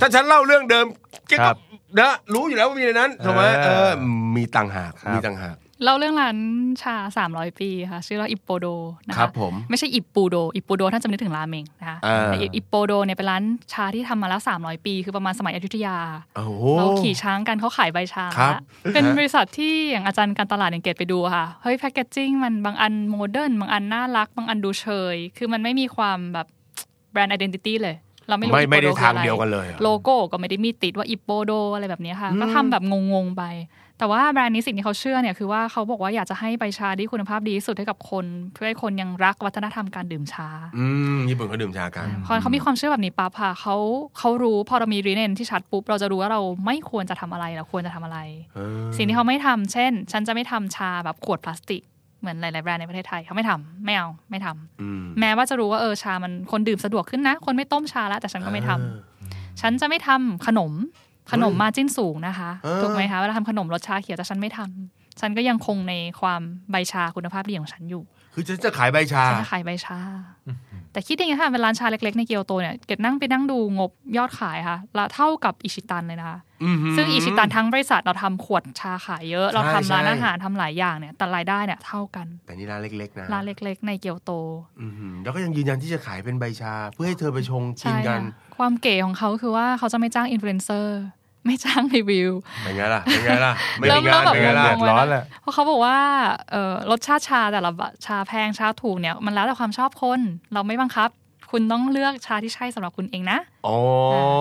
[0.00, 0.86] ถ้าฉันเล่าเรื่องเดิม
[1.28, 1.56] แกครัก็บ
[2.00, 3.90] นะรู้อยู่แล้วว่ามีในนั้นถูกไหมเออเออ
[4.36, 6.36] มีต่างหากครับมีต่างหาก เล่าเรื่องร้าน
[6.82, 6.94] ชา
[7.28, 8.66] 300 ปีค่ะ ชื่อว่าอิปโปโด
[9.08, 15.96] นะครัคะบผมไม่ใช่อิปปูโดอิปปูโดท่านจะนึกถึงราเมงนะคะอ่าแต่อิปโปโดเนี่ยเป็นร้านชาที่ทำมาแล้ว 300 ปี คือประมาณสมัยอยุธยา
[16.36, 18.54] โอ้โหเราขี่ช้างกันเขาขายใบชาครับ
[18.94, 26.46] เป็นบริษัทที่อย่างอาจารย์การตลาดอย่างเกตไปดูค่ะ เฮ้ย packaging มันบางอัน modern บางอันน่ารัก บางอันดูเชย คือมันไม่มีความแบบ
[27.12, 27.96] แบรนด์ i d ด n ติตี้เลย
[28.28, 33.44] เราไม่รู้ไม่ Ippodo ไม่ได้คือทางอะไรเดียวกันเลยอะโลโก้ก็ไม่ได้มีติดว่าอิปโปโดอะไรแบบนี้ค่ะ ก็ทำแบบงงๆไป
[34.00, 40.86] แต่ว่าแบรนด์นี้สิ่งที่เขาเชื่อเนี่ยคือว่าเขาบอกว่าอยากจะให้ใบชาที่คุณภาพดีที่สุดให้กับคน เพื่อให้คนยังรักวัฒนธรรมการดื่มชา อื
[41.16, 43.76] มญี่ปุ่นเขาดื่มชากันพอเขามีความเชื่อแบบนี้ปั๊บค่ะเขา
[44.18, 48.18] เขารู้พอเรามีริเน็นที่ชัดปุ๊บเราจะรู้ว่าเราไม่ควรจะทำอะไรเราควรจะทำอะไร
[48.54, 51.82] เออสิ่งที่เขาไม่ทำเช่น ฉันจะไม่ทำชาแบบขวดพลาสติก
[52.20, 58.98] เหมือนหลาย ๆ แบรนด์ในประเทศไทยเขาไม่ทำไม่เอาไม่ทำอืมแม้ว่าจะรู้ว่าเออชามันคนดื่มสะดวกขึ้นนะ คนไม่ต้มชาแล้วแต่ฉันก็ไม่ทำเออ
[59.60, 60.72] ฉันจะไม่ทำขนม
[61.32, 68.02] ขนมมาจิ้นสูงนะคะเออถูกไหมคะเวลาทำขนมรสชาเขียวแต่ฉันไม่ทำฉันก็ยังคงในความใบชาคุณภาพดีของฉันอยู่
[68.34, 69.98] คือฉันจะขายใบชาฉันจะขายใบชา
[70.92, 84.32] แต่คิดอย่างนี้ค่ะเป็นร้านชาเล็กๆในเกียวโตเนี่ยเกดนั่งไปนั่งดูงบยอดขายค่ะละเท่ากับอิชิตันเลยนะคะอื้อหือซึ่งอิชิตันทั้งบริษัทเราทำขวดชาขายเยอะ เราทำร้านใช่อาหารทำหลายอย่างเนี่ยแต่รายได้เนี่ยเท่ากัน แต่นี่ร้านเล็กๆนะร้านเล็กๆ ในเกียวโต
[84.80, 91.00] อื้อหือแล้วก็ยังยืนยันที่จะขายเป็นใบชา เพื่อให้เธอไปชงกิใช่นกันค่ะความเก๋ของเขาคือว่าเขาจะไม่จ้างอินฟลูเอนเซอร์
[91.46, 92.30] ไม่จ้างรีวิว
[92.64, 95.96] เป็นไงล่ะเป็นไงล่ะไม่เริ่มีมงานเริ่มแบบเป็นไงล่ะงเดืองดร้อนแหละเพราะเขาบอกว่า
[96.50, 97.70] เอ่อรสชาติชาแต่ละ
[98.06, 100.20] ชาแพงชาถูกเนี่ยมันแล้วแต่ความชอบคน
[100.52, 101.10] เราไม่บังคับ
[101.54, 103.76] คุณต้องเลือกชาที่ใช่สำหรับคุณเองนะอ๋อ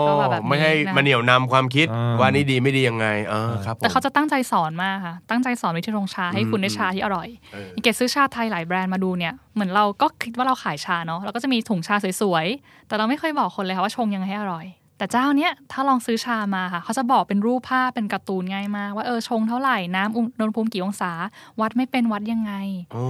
[0.07, 14.65] ก็แบบนี้ไม่ให้นะมาเหนี่ยวนำความคิดอ่าว่านี่ดีไม่ดียังไงเออครับผมแต่เขาจะตั้งใจสอนมากค่ะ ตั้งใจสอนวิธีชงชาให้คุณได้ชาที่อร่อยเออเกดซื้อชาไทยหลายแบรนด์มาดูเนี่ยเหมือนเราก็คิดว่าเราขายชาเนาะเราก็จะมีถุงชาสวยๆแต่เราไม่เคยบอกคนเลยค่ะว่าชงยังไงให้อร่อย
[14.99, 21.11] แต่เจ้าเนี้ยถ้าลองซื้อชามาค่ะเขาจะบอกเป็นรูปภาพเป็นการ์ตูนง่ายมากว่าเออชงเท่าไหร่น้ำอุณหภูมิกี่องศา
[21.61, 22.53] วัดไม่เป็นวัดยังไง
[22.93, 23.05] โอ้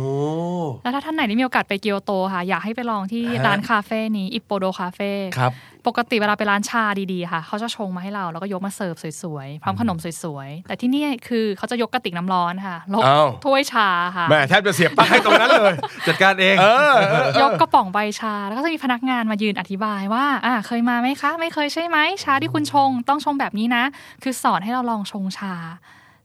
[0.84, 5.54] แล้วถ้าท่านไหนที่มีโอกาสไปเกียวโตค่ะ อยากให้ไปลองที่ฮะร้านคาเฟ่นี้อิปโปโดคาเฟ่ครับ
[5.90, 15.74] ปกติเวลาไปร้านชาดีๆค่ะ เขาจะชงมาให้เราแล้วก็ยกมาเสิร์ฟสวยๆ พร้อมขนมสวยๆ แต่ที่นี่คือเขาจะยกกระติกน้ำร้อนค่ะลกอ้าวถ้วยชาค่ะแม่แทบจะเสียบปลั๊กให้ตรงนั้นเลย
[16.08, 23.84] จัดการเองเออเออยกกระป๋องใบชา แล้วก็จะมีพนักงานมายืนอธิบายว่าอ่าเคยมาไหมคะ ไม่เคยใช่ไหมชาที่คุณชงต้องชงแบบนี้นะ
[24.24, 25.54] คือสอนให้เราลองชงชา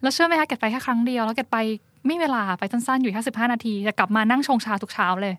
[0.03, 1.59] แล้วเชื่อไหมคะเกดไปแค่ครั้งเดียวแล้วเกดไป
[2.07, 5.35] ไม่เวลาไปสั้นๆอยู่แค่สิบห้านาทีแต่กลับมานั่งชงชาทุกเช้าเลย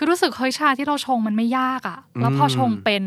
[0.00, 3.02] คือรู้สึกเฮ้ยชาที่เราชงมันไม่ยากอะ่ะ แล้วพอชงเป็น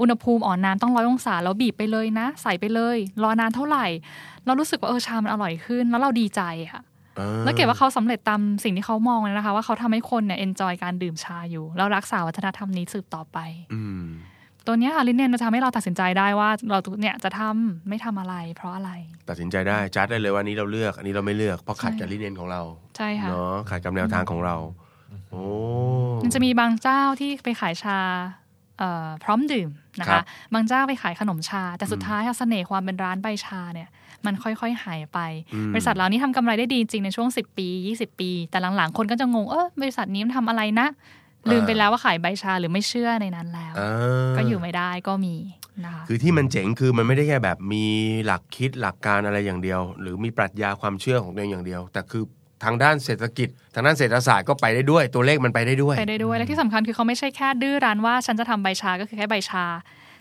[0.00, 3.86] อุณหภูมิอ่อนน้ำต้องร้อยองศาแล้วบีบไปเลยนะ ใส่ไปเลย รอนานเท่าไหร่
[4.46, 6.82] เรารู้สึกว่าเออชามันอร่อยขึ้น แล้วเราดีใจอะ
[7.20, 13.38] ออแล้วเก็บว่าเขาสำเร็จตามสิ่งที่เขามองเลยนะคะ ว่าเขาทำให้คนเนี่ยเอนจอยการดื่มชาอยู่ แล้วรักษาวัฒนธรรมนี้สืบต่อไป
[13.74, 14.04] อืม
[14.66, 18.90] ตัวเนี้ยค่ะลินเนนมันจะทำให้เราตัดสินใจได้ว่าเราเนี่ยจะทำไม่ทำอะไร เพราะอะไร
[19.28, 22.62] ตัดสินใจได้จัดได้เลยว่าอันนี้เราเลือก อันนี้เราไม่เลือกเพราะขัดกับลิเนนของเรา
[22.96, 24.79] ใช่ค่ะเนาะขัดกับแนวทางของเราโอ้
[26.22, 27.98] มันจะมีบางเจ้าที่ไปขายชา
[28.78, 33.88] เอ่อพร้อมดื่มนะครัคะบบางเจ้าไปขายขนมชา แต่สุดท้ายค่ะเสน่ห์ความเป็นร้านใบชาเนี่ย
[34.26, 35.18] มันค่อยๆ หายไป
[35.72, 40.88] บริษัทเรานี่ทำกำไรได้ดีจริงในช่วง 10 ปี 20 ปี แต่หลังๆ คนก็จะงง เออบริษัทนี้มันทำอะไรนะ
[41.50, 45.36] ลืมไปแล้วว่าขายใบชาหรือไม่เชื่อในนั้นแล้วอ่าก็อยู่ไม่ได้ก็มี
[45.84, 47.84] นะคะคือที่มันเจ๋งคือมันไม่ได้แค่แบบมี
[48.26, 52.24] หลักคิดหลักการอะไรอย่างเดียว หรือมีปรัชญาความเชื่อของตัวเองอย่างเดียว แต่คือ
[52.64, 59.64] ทางด้านเศรษฐกิจ ทางด้านเศรษฐศาสตร์ก็ไปได้ด้วย ตัวเลขมันไปได้ด้วย ไปได้ด้วย และที่สำคัญคือเขาไม่ใช่แค่ดื้อรั้นว่าฉันจะทำใบชาก็คือแค่ใบชา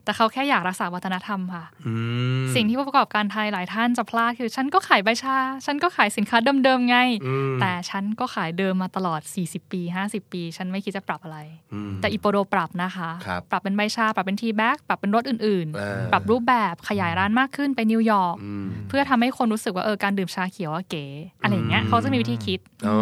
[0.03, 1.93] แต่เขาแค่อยากรักษาวัฒนธรรมค่ะอื
[2.41, 11.39] มสิ่งที่ผู้ประกอบการไทยหลายท่านจะพลาดคือ ฉันก็ขายใบชา ฉันก็ขายสินค้าเดิมๆไงอืมแต่ฉันก็ขายเดิมมาตลอด 40 ปี 50 ปี ฉันไม่คิดจะปรับอะไร
[11.73, 21.05] อืมแต่อีโปโดปรับนะคะครับปรับเป็นใบชา ปรับเป็นทีแบ็กปรับเป็นรสอื่นเออๆปรับรูปแบบขยายร้านมากขึ้นไปนิวยอร์กอืมเพื่อทำให้คนรู้สึกว่าเออการดื่มชาเขียวอะเก๋
[21.41, 22.97] อะไรอย่างเงี้ยเขาจะมีวิธีคิดอ๋อ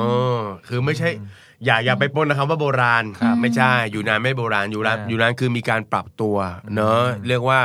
[0.68, 1.10] คือไม่ใช่
[1.66, 3.04] อย่าอย่าไปปนนะครับว่าโบราณ
[3.42, 6.36] ไม่ใช่อยู่นานไม่โบราณอยู่นานอ่าอยู่นานคือมีการปรับตัว
[6.76, 7.60] เนอะเรียกว่า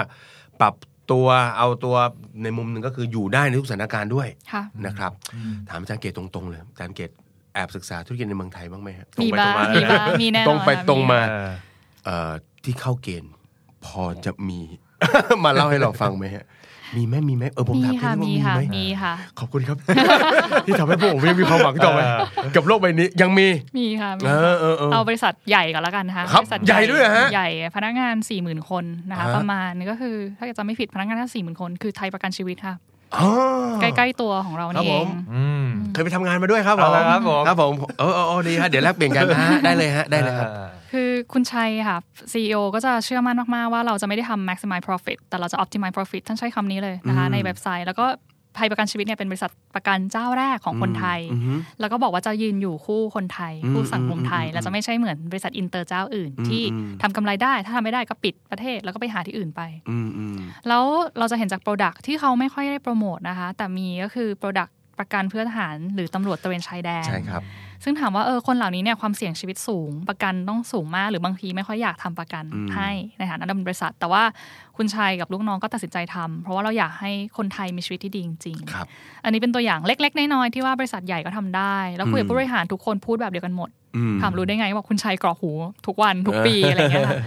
[0.61, 0.75] ปรับ
[1.13, 1.27] ตัว
[1.59, 1.97] เอาตัว
[2.43, 5.13] ในมุมหนึ่งก็คืออยู่ได้ในทุกสถานการณ์ด้วยค่ะนะครับ
[5.71, 7.11] ถามอาจารย์เกตตรงๆเลยอาจารย์เกต
[7.55, 11.51] แอบศึกษาธุรกิจในเมืองไทยบ้างไหมฮะมีตรงไปบ้างตรงมีเลยนะบ้างมีแน่นอนตรงไปค่ะตรงมาเออ
[12.05, 12.33] เอ่อ
[12.65, 13.33] ที่เข้าเกณฑ์
[13.87, 14.61] พอจะมี
[15.45, 16.45] มาเล่าให้เราฟังไหมฮะ
[16.97, 19.77] มีไหมมีไหมเออผมมีถามค่ะแค่มีนี้ว่าค่ะมีไหมมีค่ะขอบคุณครับ
[20.67, 22.01] ที่ทำให้พวกผมยังมีความหวังต่อไป
[22.57, 32.75] กับโลกใบนี้ยังมีมีค่ะมีเอค่ะอเออเออเอาบริษัทใหญ่ก่อนแล้วกันนะคะครับบริษัทใหญ่ด้วยเหรอฮะใหญ่พนักงาน4ี่หมื่นคนนะคะฮะประมาณนี้ก็คือถ้าเกิดจำไม่ผิดพนักงานแค่สี่หมื่นคนคือไทยประกันชีวิตค่ะ
[33.19, 33.29] อ๋อ
[33.81, 40.49] ใกล้ๆตัวของเราครับนี่เอผงมอืมเคยไปทำงานมาด้วยครับผมเอาละครับผมครับผมเออเออเออดีฮะเดี๋ยวแลกเปลี่ยนกันนะฮะได้เลยฮะได้เลยครับ
[40.93, 41.99] คือคุณชัยค่ะ
[42.33, 48.07] CEO ก็จะเชื่อมั่นมาก ๆ ว่าเราจะไม่ได้ทำ maximize profit แต่เราจะ optimize profit ท่านใช้คำนี้เลยนะคะอืมในเว็บไซต์ แล้วก็
[48.57, 60.37] ไทยประกันชีวิตเนี่ยเป็นบริษัทประกันเจ้าแรกของคนไทยอือฮึแล้วก็บอกว่าจะยืนอยู่คู่คนไทยอืมคู่สังคมไทยอืมและจะไม่ใช่เหมือนบริษัทอินเตอร์เจ้าอื่นอืมที่อืมทำกำไรได้ถ้าทำไม่ได้ก็ปิดประเทศแล้วก็ไปหาที่อื่นไปอืมอืม
[60.69, 60.85] แล้ว
[61.19, 67.43] เราจะเห็นจาก Product ที่เขาไม่ค่อยได้โปรโมทนะคะ แต่มีก็คือ Product ประกันเพื่อทหารหรือตำรวจตระเวนชายแดนใช่ครับ
[67.85, 74.23] ซึ่งถามว่าเออคนเหล่านี้เนี่ยความเสี่ยงชีวิตสูง ประกันต้องสูงมาก หรือบางทีไม่ค่อยอยากทำประกันอืมให้ในฐานะดำเนินบริษัท แต่ว่า
[74.77, 78.87] คุณชัยกับลูกน้องก็ตัดสินใจทำเพราะว่าเราอยากให้คนไทยมีชีวิตที่ดีจริงๆครับ
[79.25, 85.51] อันนี้เป็นตัวอย่างเล็ก ๆ น้อยๆที่ว่าบริษัทใหญ่ก็ทำได้ แล้วคุยกับอืมผู้บริหารทุกคนพูดแบบเดียวกันหมดอืมถามรู้ได้ไงว่าคุณชัยกรอกหู
[85.87, 87.19] ทุกวันทุกปีอะไรเงี้ยค่ะ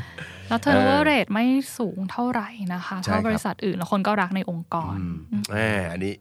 [0.50, 1.46] แล้ว turnover rate ไม่
[1.78, 4.96] สูงเท่าไหร่นะคะใช่เท่าครับบริษัทอื่นแล้วคนก็รักในองค์กร
[5.32, 5.58] อืมแหม
[5.92, 6.14] อันนี้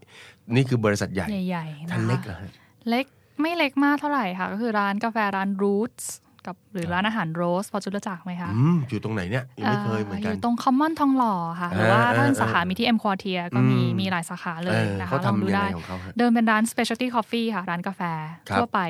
[0.55, 2.51] นี่คือบริษัทใหญ่ใหญ่ๆท่านะนเล็กคะเหรอฮะ
[2.89, 3.07] เล็ก
[3.41, 6.07] ไม่เล็กมากเท่าไหร่ค่ะ ก็คือร้านกาแฟร้าน Roots
[6.49, 18.03] กับหรือร้านอาหาร Roast พอจะรู้จักไหมคะอืมอยู่ตรงไหนเนี่ยยังไม่เคยเหมือนกันยู่ตรง The Commons ทองหล่อค่ะ หรือว่าอ่าถ้าเป็นอ่าสาขามีที่เอ็มควอเทียก็มีอืมมีหลายสาขาเลเอยอนะคะเขาลองทำดูยังไงได้ของเขาฮะเดิมเป็นร้าน specialty coffee ค่ะ ร้านกาแฟ
[18.49, 18.81] ครับทั่วไป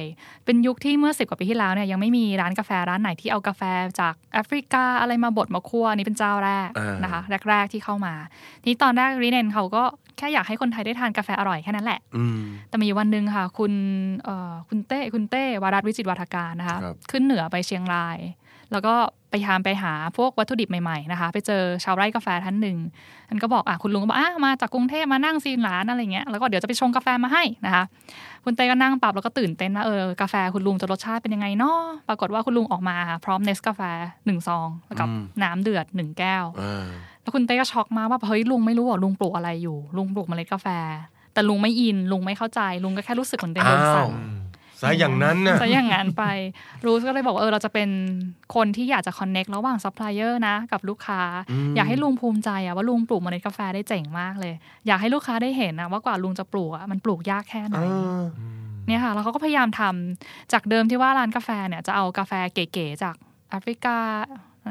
[0.45, 3.63] เป็นยุคที่เมื่อสิบกว่าปีที่แล้วเนี่ยยังไม่มีร้านกาแฟร้านไหนที่เอากาแฟ
[4.01, 8.15] จากแอฟริกาอะไรมาบดมาคั่วอันนี่เป็นเจ้าแรกอ่านนะคะ แรก ๆที่เข้ามา
[8.67, 9.85] นี่ตอนแรกรีเนนเขาก็
[10.19, 13.73] แค่อยากให้คนไทยได้ทานกาแฟอร่อยแค่นั้นแหละอืมแต่มีวันหนึ่งค่ะ คุณ
[14.25, 18.19] เอ่อคุณเต้คุณเต้วารัตวิจิตรวัฒการนะคะครับขึ้นเหนือไปเชียงราย
[18.73, 18.95] แล้วก็
[19.31, 22.79] ไปทามไปหาพวกวัตถุดิบใหม่ๆนะคะ ไปเจอชาวไร่กาแฟท่านหนึ่ง
[23.29, 27.85] ท่านก็บอกอะคุณลุงก็บอกอะมาจากกรุงเทพมานั่งซีนร้านอะไรเงี้ยแล้วก็เดี๋ยวจะไปชงกาแฟมาให้นะคะ
[28.45, 33.81] คุณเต้ก็นั่งปรับแล้วก็ตื่นเต้นว่าเออกาแฟคุณลุงจะรสชาติเป็นยังไงเนาะปรากฏว่าคุณลุงออกมาค่ะพร้อมเนสกาแฟ
[34.27, 36.87] หนึ่งซองแล้วกับอืมน้ำเดือดหนึ่งแก้วอ่า
[37.25, 40.69] แล้วคุณเต้ก็ช็อกมากว่าเฮ้ยลุงไม่รู้ว่าลุงปลูกอะไรอยู่ ลุงปลูกเมล็ดกาแฟ
[41.35, 44.11] แต่ลุงไม่อินลุงไม่เข้าใจ ลุงก็แค่รู้สึกเหมือนเป็นโดนอ้าสั่วง
[44.83, 46.25] ซะอย่างนั้นน่ะซะอย่างนั้นไป
[46.85, 47.89] Roots ก็เลยบอกว่าเออเราจะเป็น
[48.55, 51.21] คนที่อยากจะ connect ระหว่างซัพพลายเออร์นะกับลูกค้า
[51.51, 54.55] อืมอยากให้ลุงภูมิใจอะว่าลุงปลูกเมล็ดกาแฟได้เจ๋งมากเลย
[54.87, 58.25] อยากให้ลูกค้าได้เห็นนะว่ากว่าลุงจะปลูกอะมันปลูกยากแค่ไหนอ่า
[58.87, 63.15] เนี่ยค่ะแล้วเขาก็พยายามทำจากเดิมที่ว่าร้านกาแฟเนี่ยจะเอากาแฟเก๋ๆจาก
[63.51, 63.99] แอฟริกา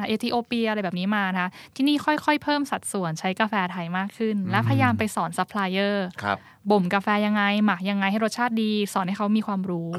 [0.07, 6.37] เอธิโอเปียอะไรแบบนี้มานะคะที่นี่ค่อยๆ เพิ่มสัดส่วนใช้กาแฟไทยมากขึ้น และพยายามไปสอนซัพพลายเออร์ครับ
[6.71, 9.89] บ่มกาแฟยังไง หมักยังไงให้รสชาติดี สอนให้เขามีความรู้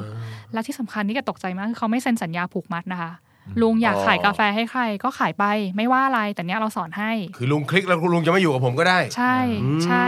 [0.53, 3.11] และที่สำคัญที่เกตตกใจมากคือเขาไม่เซ็นสัญญาผูกมัดนะคะ
[3.61, 5.45] ลุงอยากอ๋อขายกาแฟให้ใครก็ขายไป
[5.77, 10.07] ไม่ว่าอะไรแต่เนี้ยเราสอนให้ คือลุงคลิกแล้วคุณลุงจะไม่อยู่กับผมก็ได้ ใช่อืมใช่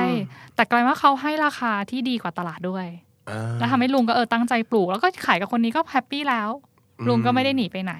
[0.56, 2.88] แต่กลายว่าเขาให้ราคาที่ดีกว่าตลาดด้วย
[3.30, 6.50] อ่าแล้วทำให้ลุงก็เออตั้งใจปลูก แล้วก็ขายกับคนนี้ก็แฮปปี้แล้ว
[7.00, 7.94] อืมลุงก็ไม่ได้หนีไปไหน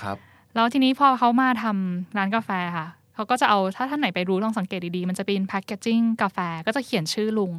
[0.00, 0.16] ครับ
[0.58, 7.52] แล้วทีนี้พอเขามาทำร้านกาแฟค่ะเขาก็จะเอาถ้าท่านไหนไปรู้ลองสังเกตดีๆ มันจะเป็นแพคเกจิ้งกาแฟก็จะเขียนชื่อลุง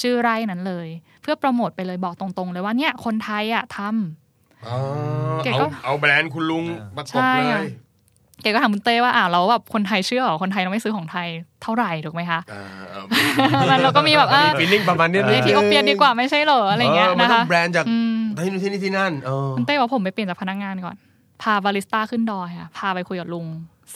[0.00, 0.88] ชื่อไร่นั้นเลย
[1.22, 4.76] เพื่อโปรโมทไปเลยบอกตรงๆ เลยว่าเนี่ยคนไทยอะทำอ๋อ
[5.44, 6.64] เก๋ก็เอาเอาแบรนด์คุณลุง
[6.96, 7.66] ประกบใช่เลค่ะย
[8.42, 11.28] แกก็ถามคุณเต้ว่าอ้าวแล้วแบบคนไทยเชื่อเหรอคนไทยเราไม่ซื้อของไทย
[11.62, 20.96] เท่าไหร่ถูกไหมคะอ่าเอามันเราก็มีแบบเออ fee ling ประมาณนี้เอธิโอเปียดีกว่าไม่ใช่เหรออะไรเงี้ยมันนะต้อคะงแบรนด์จากอืมที่นู่นที่นี่ที่นั่นเออคุณเต้บอกผมไปเปลี่ยนจากพนักงานก่อน
[21.42, 23.46] พาบาริสต้าขึ้นดอยค่ะพาไปคุยกับลุง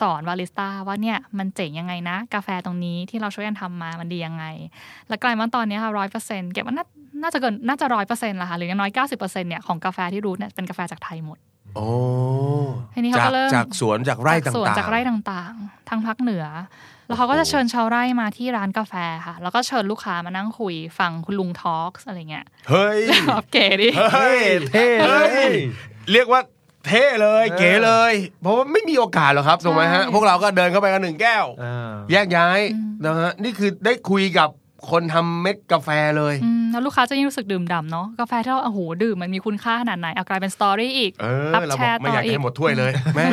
[0.01, 4.45] สอนบาริสต้าว่าเนี่ยมันเจ๋งยังไงนะ กาแฟตรงนี้ที่เราช่วยกันทำมามันดียังไง
[5.09, 6.87] แล้วกลายมาตอนเนี้ค่ะร้อยเปอร์เซ็นต์เกตว่าน่า
[7.23, 11.39] น่าจะเกินน่าจะร้อยเปอร์เซ็นต์ละค่ะหรืออย่างน้อยเก้าสิบเปอร์เซ็นต์เนี่ยของกาแฟที่รู้เนี่ยเป็นกาแฟจากไทยหมด
[11.77, 11.89] โอ้
[12.95, 16.45] ทีนี้เขาก็จากเริ่มจากสวนจากไร่จากต่างๆสวนจากไร่ต่างๆ ทางภาคเหนือ
[17.07, 18.95] แล้วเขาก็จะเชิญชาวไร่มาที่ร้านกาแฟ
[19.27, 24.39] ค่ะ แล้วก็เชิญลูกค้ามานั่งคุยฟังคุณลุงทอล์กอะไรเงี้ย เฮ้ยแบบเก๋ดิ เฮ้ย
[24.71, 25.15] เท่เล
[25.51, 25.53] ย
[26.13, 26.41] เรียกว่า
[26.87, 28.13] เท่เลยเก๋เลย
[28.43, 32.61] เพราะว่าไม่มีโอกาสหรอกครับถูกไหมฮะ พวกเราก็เดินเข้าไปกันหนึ่งแก้วเออแยกย้าย
[33.05, 34.51] นะฮะนี่คือได้คุยกับ
[34.91, 43.27] คนทำเม็ดกาแฟเลยอืมแล้วลูกค้าจะยิ่งรู้สึกดื่มด่ำเนาะกาแฟที่เราโอ้โหดื่มมันมีคุณค่าขนาดไหนเอากลายเป็นสตอรี่อีกเออรับเราแชบอกร์ไม่อยากต่ออีกให้หมดถ้วยเลยแม่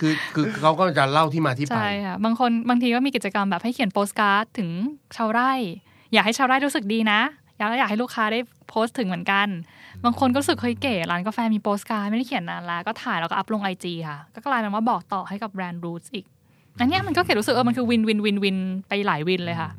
[0.00, 4.70] คือคือเขาก็จะเล่าที่มาที่ไปใช่ค่ะบางคนบางทีก็มีกิจกรรมแบบให้เขียนโปสการ์ดถึง
[5.16, 5.52] ชาวไร่
[6.12, 7.20] อยากให้ชาวไร่รู้สึกดีนะ
[7.58, 9.48] อยากอยากให้ลูกค้าได้โพสต์ถึงเหมือนกัน
[10.04, 16.24] บางคนก็รู้สึกเฮ้ยเก๋ร้านกาแฟมีโปสการ์ดไม่ได้เขียนนานแล้วก็ถ่ายแล้วก็อัพลง IG ค่ะ ก็กลายเป็นว่าบอกต่อให้กับแบรนด์รู้อีก
[16.78, 18.56] อันเนี้ยมันก็เกิดรู้สึกเออมันคือ win win win win
[18.88, 19.70] ไปหลาย win เลยค่ะ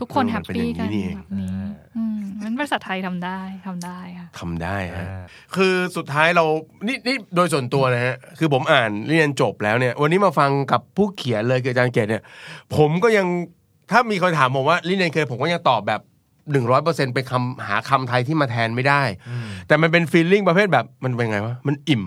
[0.00, 1.50] ทุกคนเออ happy มันเป็นอย่างนี้กันนี่เองแบบนี้
[1.96, 5.22] อืมมันบริษัทไทยทำได้ทำได้ค่ะทำได้ฮะอ่า
[5.56, 6.44] คือสุดท้ายเรา
[6.86, 12.22] นี่นี่โดยส่วนตัวนะฮะคือผมอ่านเรียนจบแล้วเนี่ย วันนี้มาฟังกับผู้เขียนเลยคืออาจารย์เกตเนี่ย
[12.76, 13.26] ผมก็ยัง
[13.90, 16.00] ถ้ามีคนถามผมว่าลิเนียนเคยผมก็ยังตอบแบบ
[16.52, 19.02] หนึ่งร้อยเปอร์เซ็นต์เป็นคำหาคำไทยที่มาแทนไม่ได้
[19.66, 22.04] แต่มันเป็นฟีลลิ่งประเภทแบบมันเป็นไงวะมันอิ่ม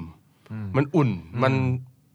[0.78, 1.10] มันอุ่น
[1.44, 1.54] มัน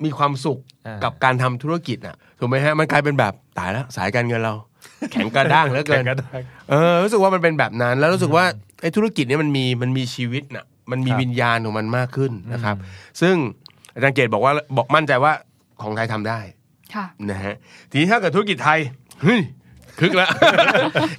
[0.05, 4.55] มีความสุขอ่ากักับการทำธุรกิจอะถูกไหมฮะมันกลายเป็นแบบตายแล้วสายการเงินเรา
[5.13, 6.05] แข็งกระด้างเหลือเกิน
[6.71, 8.45] เออรู้สึกว่ามันเป็นแบบนั้น แล้วรู้สึกว่า
[8.83, 12.77] ไอ้ธุรกิจเนี้มันมีมันมีชีวิตน่ะมันมีครับวิญญาณของมันมากขึ้นนะครับ
[13.21, 13.35] ซึ่ง
[13.95, 15.33] อาจารย์เกตบอกว่าบอกมั่นใจว่า
[15.83, 16.41] ของไทยทำได้
[16.95, 17.55] ค่ะนะฮะ
[17.91, 18.79] ทีนี้ถ้าเกิดธุรกิจไทย
[19.23, 19.41] เฮ้ย
[20.01, 20.31] คึกแล้ว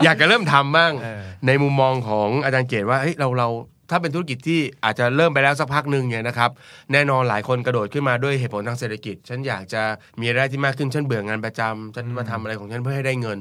[0.04, 3.50] อยากจะเริ่มทำบ้างเออในมุมมองของอาจารย์เกตว่าเฮ้ยเราเรา
[3.92, 6.50] ถ้าเป็นธุรกิจที่อาจจะเริ่มไปแล้วสักพักหนึ่งเนี่ยนะครับ
[6.94, 9.84] แน่นอนหลายคนกระโดดขึ้นมาด้วยเหตุผลทางเศรษฐกิจ ฉันอยากจะ
[10.22, 13.40] มีรายได้ที่มากขึ้นฉันเบื่องานประจำฉันมาทำอะไรของฉันเพื่อให้ได้เงิน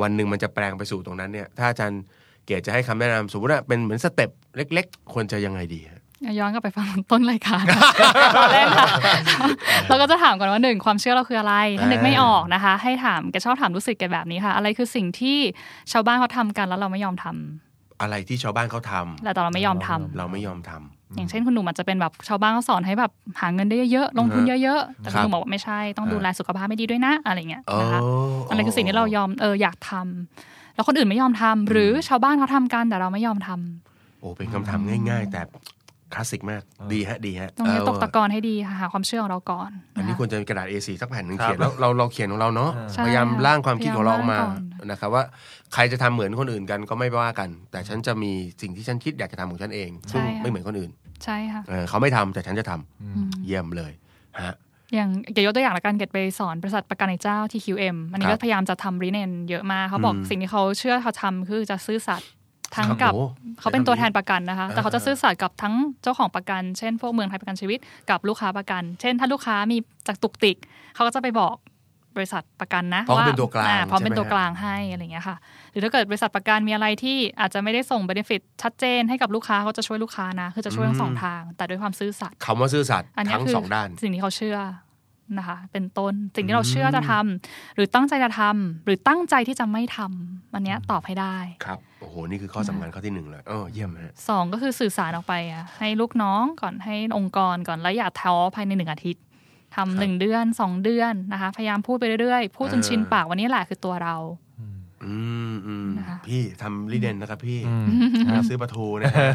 [0.00, 2.02] วันหนึ่งมันจะแปลงไปสู่ตรงนั้นเนี่ย ถ้าอาจารย์
[2.46, 5.97] เกตจะให้คำแนะนำสมมติว่าเป็นเหมือน step เล็ก ๆ ควรจะยังไงดีฮะ
[6.38, 7.64] ย้อนกลับไปฟังต้นรายการ
[8.52, 8.88] เลยค่ะ
[9.88, 15.38] เราก็จะถามก่อนว่าหนึ่งความเชื่อเราคืออะไรถ้านึกไม่ออกนะคะ ให้ถามเกตชอบถามลูกศิษย์เกตแบบนี้ค่ะ อะไรคือสิ่งที่
[15.92, 35.40] ชาวบ้านเขาทำกันแล้วเราไม่ยอมทำอะไรที่ชาวบ้านเขาทำแต่เราไม่ยอมทำเราไม่ยอมทำอย่างเช่นคุณหนุ่มอาจจะเป็นแบบชาวบ้านเขาสอนให้แบบหาเงินได้เยอะๆลงทุนเยอะๆแต่คุณหนุ่มบอกว่าไม่ใช่ต้องดูแลสุขภาพไม่ดีด้วยนะอะไรเงี้ยนะคะอ๋ออัอะไรคือสิ่งที่เรายอมเอออยากทำแล้วคนอื่นไม่ยอมทำหรือชาวบ้านเขาทำกันแต่เราไม่ยอมทำโอ้เป็นคำถามง่าย ๆ แต่
[36.14, 45.22] คลาสสิกมาก ดีฮะดีฮะตรงนี้เออตกตะกอนให้ดีค่ะหาความเชื่อของเราก่อน อันนี้ะะควรจะมีกระดาษ A4 สักแผ่นหนึ่งครับเขียนแล้วเราเราเขียนของเราเนาะใช่พยายามค่ะร่างความคิดของเราออกมาพยายามร่างก่อนนะครับว่า
[45.74, 48.32] ใครจะทำเหมือนคนอื่นกันก็ไม่ว่ากัน แต่ฉันจะมี
[48.62, 50.90] สิ่งที่ฉันคิดอยากจะทำของฉันเอง ซึ่งไม่เหมือนคนอื่น
[51.24, 53.92] ใช่ค่ะเออเขาไม่ทำแต่ฉันจะทำอืมเยี่ยมเลย
[54.46, 54.56] ฮะ
[54.94, 62.28] อย่างเกดยกตัวอย่างละกันเกดไปสอนบริษัทประกันในเจ้า TQM อันนี้ครัก็บพยายามจะทำรีเนนเยอะมากเขาบอกอืมสิ่งที่เขาเชื่อเขาทำคือจะซื่อสัตย์
[62.76, 63.24] ทั้งครับกับโอ้
[63.60, 67.78] เขาเป็นตัวแทนประกันนะคะ แต่เขาจะอ่าซื่อสัตย์กับทั้งเจ้าของประกัน เช่นพวกเมืองไทยประกันชีวิต
[68.10, 70.56] กับลูกค้าประกัน เช่น ถ้าลูกค้ามีจากตุกติก
[70.94, 71.54] เขาก็จะไปบอก
[72.16, 75.36] บริษัทประกันนะเพราะเขาเป็นตัวกลางอ่พร้อมเป็นใช่ไหมตัวกลางให้อะไรอย่างเงี้ยค่ะ
[75.70, 84.58] หรือถ้าเกิดบริษัทประกันมีอะไรที่อาจจะไม่ได้ส่งเบนฟิตชัดเจนให้กับลูกค้าเขาจะช่วยลูกค้านะ คือจะช่วยทั้งสองทาง แต่ด้วยความซื่อสัตย์คำว่าซื่อสัตย์อันเนี้ยทั้งคือสองด้าน สิ่งที่เขาเชื่อ
[85.38, 99.22] นะคะ เป็นต้นสิ่งที่เราเชื่อจะทำหรือตั้งใจจะทำหรือตั้งใจที่จะไม่ทำอันเนี้ยตอบให้ได้ครับโอ้โหนี่คือข้อสำคัญข้อที่หนึ่งเลยเออเยี่ยมฮะสองก็คือสื่อสารออกไปอะให้ลูกน้องก่อนให้องค์กรก่อนแล้วอย่าท้อภายในหนึ่งอาทิตย์
[99.76, 104.47] ทำหนึ่งเดือนสองเดือนนะคะ พยายามพูดไปเรื่อยๆ พูดจนเออชินปากวันนี้แหละคือตัวเราอืมอืม
[105.98, 107.86] นะคะพี่ทำริเน็นนะครับพี่อืม
[108.26, 109.28] อย่าซื้อปลาทูนะฮะ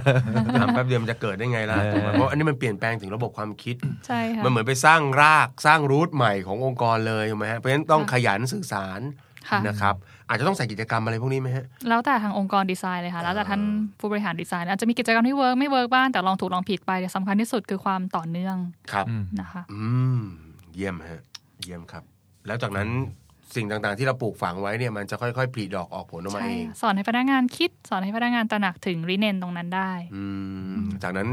[0.62, 3.76] ทำแป๊บเดียวมันจะเกิดได้ไงล่ะเออถูกไหมเพราะอันนี้มันเปลี่ยนแปลงถึงระบบความคิด
[4.08, 9.02] ใช่ค่ะมันเหมือนไปสร้างรากสร้าง root ใหม่ขององค์กรเลยถูกไหมฮะเพราะฉะนั้นต้องค่ะขยันสื่อสาร
[9.50, 9.96] ค่ะนะครับ
[10.30, 13.62] อาจจะต้องใส่กิจกรรมอะไรพวกนี้ไหมฮะ แล้วแต่ทางองค์กรดีไซน์เลยค่ะ แล้วแต่ท่าน
[14.00, 18.58] ผู้บริหารดีไซน์อาจจะมีกิจกรรมที่ work ไม่ work บ้าง แต่ลองถูกลองผิดไปแต่สำคัญที่สุดคือความต่อเนื่อง
[18.92, 19.82] ครับอืมนะคะ อื
[20.18, 20.20] ม
[20.74, 21.22] เยี่ยมฮะ
[21.62, 22.04] เยี่ยมครับ
[22.48, 22.90] แล้วจากนั้น
[23.56, 30.24] สิ่งต่างๆ ที่เราปลูกฝังไว้เนี่ยมันจะค่อยๆผลิดอกออกผลออกมาใช่เองสอนให้พนักงานคิด สอนให้พนักงานตระหนักถึงรีเนนตรงนั้นได้ อื
[30.76, 31.30] มจากนั้น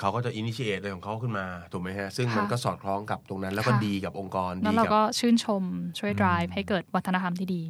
[0.00, 5.62] เขาก็จะอินิชิเอตอะไรของเขาขึ้นมาถูกไหมฮะ ซึ่งค่ะมันก็สอดคล้องกับตรงนั้น แล้วก็ค่ะดีกับองค์กรแล้วดีเรากัก็ชื่นชม
[5.98, 7.62] ช่วย drive ให้เกิดวัฒนธรรมที่ดี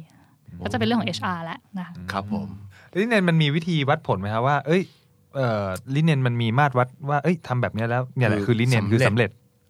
[0.63, 2.47] ก็จะเป็นเรื่องของ HR แล้วนะคะครับผม
[2.97, 4.81] ลิเนนมันมีวิธีวัดผลไหมครับว่า เอ้ย
[5.35, 9.29] เอ่อลิเนนมันมีมาตรวัดว่าเอ้ยทำแบบเนี้ยแล้วเนี่ยแหละคือลิเนนคือสำเร็จ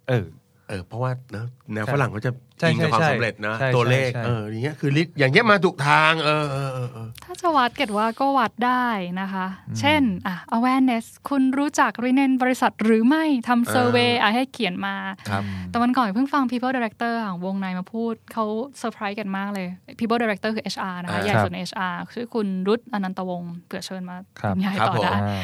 [0.10, 0.26] เออ
[0.70, 8.88] เออเพราะว่าเนอะแนวใช่ฝรั่งเขาจะใช่อิงกับความใช่สำเร็จนะใช่ตัวเลขใช่ใช่เอออย่างเงี้ยคือลิตอย่างเงี้ยมาถูกทางเออเออเออเออถ้าจะวัดเกิดว่าก็วัดได้
[9.22, 9.46] นะคะ
[9.80, 14.96] เช่นอะ awareness คุณรู้จักรีเนนบริษัทหรือไม่ทำ survey อะให้เขียนมา
[15.30, 18.46] ครับแต่วันก่อนเพิ่งฟัง people director ของวงในมาพูดเขา
[18.80, 19.68] เซอร์ไพรส์กันมากเลย
[20.00, 25.44] people director คือ HR นะคะอ่าใหญ่สุดใน HR ชื่อคุณรุตอนันตวงศ์เผื่อเชิญมาครับบรรยายครับต่อผมได้อ่า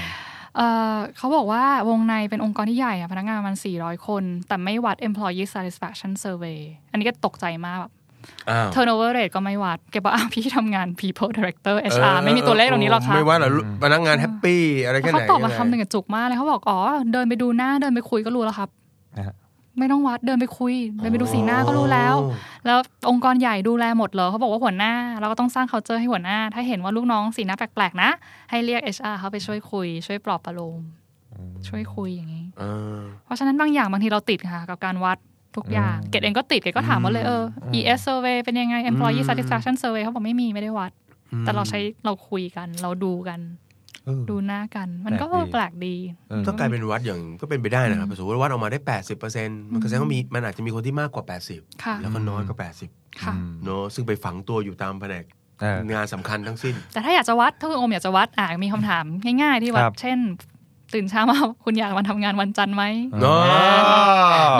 [0.55, 6.59] เอ่อเขาบอกว่าวงในเป็นองค์กรที่ใหญ่อะพนักงานมัน 400 คน แต่ไม่วัด employee satisfaction survey
[6.91, 7.91] อันนี้ก็ตกใจมากแบบ
[8.49, 13.49] อ้าว turnover rate ก็ไม่วัดเกตบอกอ้าวพี่ทำงาน people director HR ไม่มีตัวเลขตรงนี้หรอกค่ะไม่ว่าหรอ
[13.83, 16.79] พนักงาน happy อะไรแค่ไหเขาตอบมายังไงคำหนึ่งอะจุกมากเลยเขาบอกอ๋อ
[17.13, 18.69] เดินไปดูหน้าเดินไปคุยก็รู้แล้วครับ
[19.17, 19.35] นะฮะ
[19.77, 22.15] ไม่ต้องวัดเดินไปคุยเดินไปดูสีหน้าก็รู้แล้ว
[22.65, 22.77] แล้ว
[23.09, 28.09] องค์กรใหญ่ดูแลหมดเหรอเขาบอกว่าหัวหน้า เราก็ต้องสร้าง culture ให้หัวหน้า ถ้าเห็นว่าลูกน้องสีหน้าแปลกๆนะ
[28.49, 30.81] ให้เรียก HR เขาไปช่วยคุย ช่วยปลอบประโลม
[31.67, 32.63] ช่วยคุยอย่างนี้เอ
[32.97, 35.17] อเพราะฉะนั้นบางอย่างบางทีเราติดค่ะ กับการวัด
[35.55, 37.43] ทุกอย่าง เกดเองก็ติดเกดก็ถามว่าเลยเออ
[37.77, 40.91] ES survey เป็นยังไง employee satisfaction survey เขาบอกไม่มีไม่ได้วัด
[41.41, 43.70] แต่เราใช้เราคุยกัน เราดูกันเออ
[44.29, 45.95] ดูหน้ากัน มันก็แปลกดีแปลกดี
[46.29, 48.79] เออก็กลายเป็นวัดอย่างก็เป็นไปได้นะครับสมมติว่าวัดออกมาได้
[49.25, 51.23] 80%มันก็แสดงว่ามีมันอาจจะมีคนที่มากกว่า
[51.53, 55.25] 80ค่ะแล้วก็น้อยกว่าค่ะ80เนอะซึ่งไปฝังตัวอยู่ตามแผนก
[55.61, 59.05] เอองานสำคัญทั้งสิ้น แต่ถ้าอยากจะวัดถ้าคุณโอมอยากจะวัดอะมีคำถาม
[59.41, 60.19] ง่ายๆที่วัคดรับเช่น
[60.93, 62.83] ตื่นเช้ามาคุณอยากมาทำงานวันจันทร์ไหม
[63.21, 63.41] เนาะ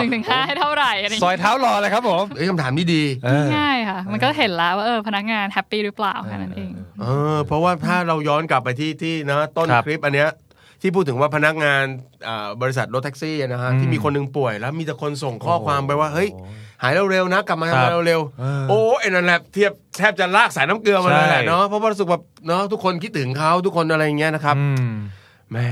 [0.00, 6.70] นึ่งถึงห้าให้เท่าไหร่อะไรอย่างซอยเงี้ยเท้ารอเลยครับผมเอ้ยคำถามนี้ดีเออง่ายค่ะ มันก็เห็นแล้วว่าเออพนักงานแฮปปี้หรือเปล่าแค่นั้นเอง
[7.00, 10.30] เออเพราะว่าถ้าเราย้อนกลับไปที่ที่นะต้นครับคลิปอันเนี้ย
[10.84, 11.84] ที่พูดถึงว่าพนักงาน
[12.26, 16.28] อ่าบริษัทรถแท็กซี่นะฮะอืมที่มีคนหนึ่งป่วยแล้วมีแต่คนส่งข้อความไปว่าเฮ้ย
[16.82, 24.88] หายเร็วๆนะกลับมาครัทำบงานเร็วเออๆโอ้ไอ้นั่นแหละเทียบแทบจะลากสายน้ำเกลือมาเลยแหละใช่เนาะเพราะว่ารู้สึกแบบเนาะทุกคนคิดถึงเขาทุกคนอะไรอย่างเงี้ยนะครับอืม
[25.52, 25.68] แม่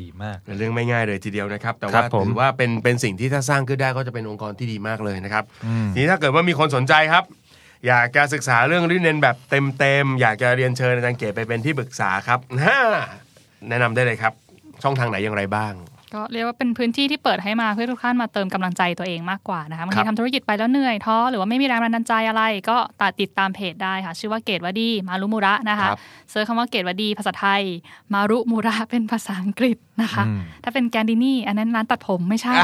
[0.00, 7.24] ดีมากเป็นเรื่องไม่ง่ายเลยทีเดียวนะครับ แต่ครัว่าบผมถือว่าเป็นเป็นสิ่งที่ถ้าสร้างขึ้นได้ก็จะเป็นองค์กรที่ดีมากเลยนะครับอืมทีนี้ถ้าเกิดว่ามีคนสนใจครับ
[7.86, 12.80] อยากจะศึกษาเรื่องริเนนแบบเต็มๆ อยากจะเรียนเชิญอาจารย์เก๋ไปเป็นที่ปรึกษาครับฮ่า
[13.68, 14.32] แนะนำได้เลยครับ
[14.82, 15.72] ช่องทางไหนอย่างไรบ้าง
[16.16, 25.98] ก็เรียกว่าเป็นพื้นที่ที่เปิดให้มาเพื่อทุกท่านมาเติมกำลังใจตัวเองมากกว่านะคะบางครัทีบทำธุรกิจไปแล้วเหนื่อยท้อหรือว่าไม่มีแรงบันดาลใจอะไร ก็ตัดติดตามเพจได้ค่ะ ชื่อว่าเกตวดีมารุมูระนะคะครับ
[26.30, 27.62] เซิร์ชคำว่าเกตวดีภาษาไทย
[28.14, 32.54] มารุมูระเป็นภาษาอังกฤษนะคะอืมถ้าเป็นแกนดินี่อันนั้นร้านตัดผมไม่ใช่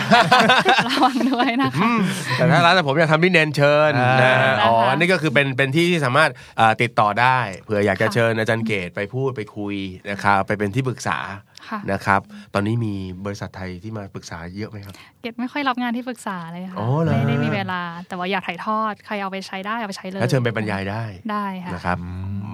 [0.86, 1.92] ระวังด้วยนะคะ
[2.34, 4.34] แต่ถ้าร้านแต่ผมอยากทำริเนนเชิญอ่านะ
[4.64, 6.30] อ๋อนะคะอันนี้ก็คือเป็นเป็นที่ที่สามารถ
[6.60, 9.76] อ่าติดต่อได้เผื่ออยากจะเชิญอาจารย์เกตไปพูดไปคุย
[10.10, 11.51] นะครับไปเป็นที่ปรึกษาค่ะ
[11.92, 12.20] นะครับ
[12.54, 12.94] ตอนนี้มี
[13.24, 21.98] บริษัทไทยที่มาปรึกษาเยอะไหมครับ เกตไม่ค่อยรับงานที่ปรึกษาเลยค่ะอ๋อเหรอไม่ได้มีเวลา แต่ว่าอยากถ่ายทอดใครเอาไปใช้ได้เอาไปใช้เลยแล้วเชิญไปบรรยายได้ได้ค่ะนะครับ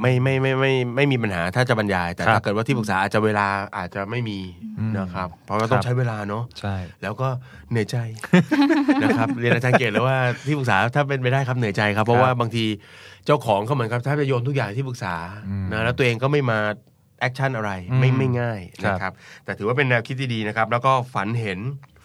[0.00, 3.46] ไม่ไม่ไม่ไม่ไม่มีปัญหาถ้าจะบรรยาย แต่ครับถ้าเกิดว่าที่ปรึกษาอาจจะเวลา
[3.76, 4.38] อาจจะไม่มี
[4.78, 7.28] อืมนะครับ เพราะว่าต้องครับใช้เวลาเนาะใช่แล้วก็
[7.70, 7.96] เหนื่อยใจ
[9.02, 12.64] นะครับเรียนอาจารย์เกตแล้วว่าที่ปรึกษาถ้าเป็นไปได้ครับเหนื่อยใจครับ เพราะว่าบางที
[13.26, 15.14] เจ้าของเขาเหมือนครับถ้าไปโยนทุกอย่างที่ปรึกษา
[15.48, 16.59] อืมนะแล้วตัวเองก็ไม่มา
[17.20, 19.12] action อะไรอืมไม่ไม่ง่ายครับนะครับ
[19.44, 21.58] แต่ถือว่าเป็นแนวคิดที่ดีนะครับ แล้วก็ฝันเห็น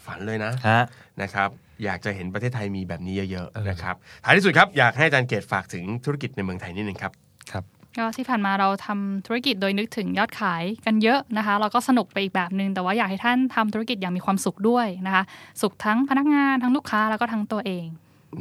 [0.05, 0.81] ฝันเลยนะฮะ
[1.21, 1.49] นะครับ
[1.83, 7.11] อยากจะเห็นประเทศไทยมีแบบนี้เยอะเออๆนะครับท้ายที่สุดครับอยากให้อาจารย์เกตฝากถึงธุรกิจในเมืองไทยนิดนึงครับ
[7.51, 7.63] ครับ
[7.97, 15.23] ก็ที่ผ่านมาเราทำธุรกิจโดยนึกถึงยอดขายกันเยอะนะคะเราก็สนุกไปอีกแบบนึงแต่ว่าอยากให้ท่านทำธุรกิจอย่างมีความสุขด้วยนะคะ
[15.61, 17.85] สุขทั้งพนักงานทั้งลูกค้าแล้วก็ทั้งตัวเอง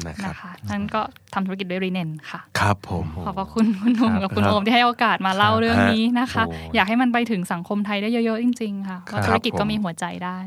[0.07, 1.01] นะครับนะคะท่านก็
[1.35, 10.39] ทำธุรกิจด้วยริเน็นค่ะ ครับผมขอบพระคุณคุณหนุ่มครับกับคุณโอมที่ให้โอกาสมาเล่าเรื่องนี้นะคะโอ้อยากให้มันไปถึงสังคมไทยได้เยอะๆจริงๆค่ะว่าธุรกิจก็มีหัวใจได้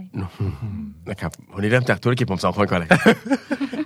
[1.09, 2.89] นะครับวันนี้เริ่มจากธุรกิจผมสองคนก่อนเลย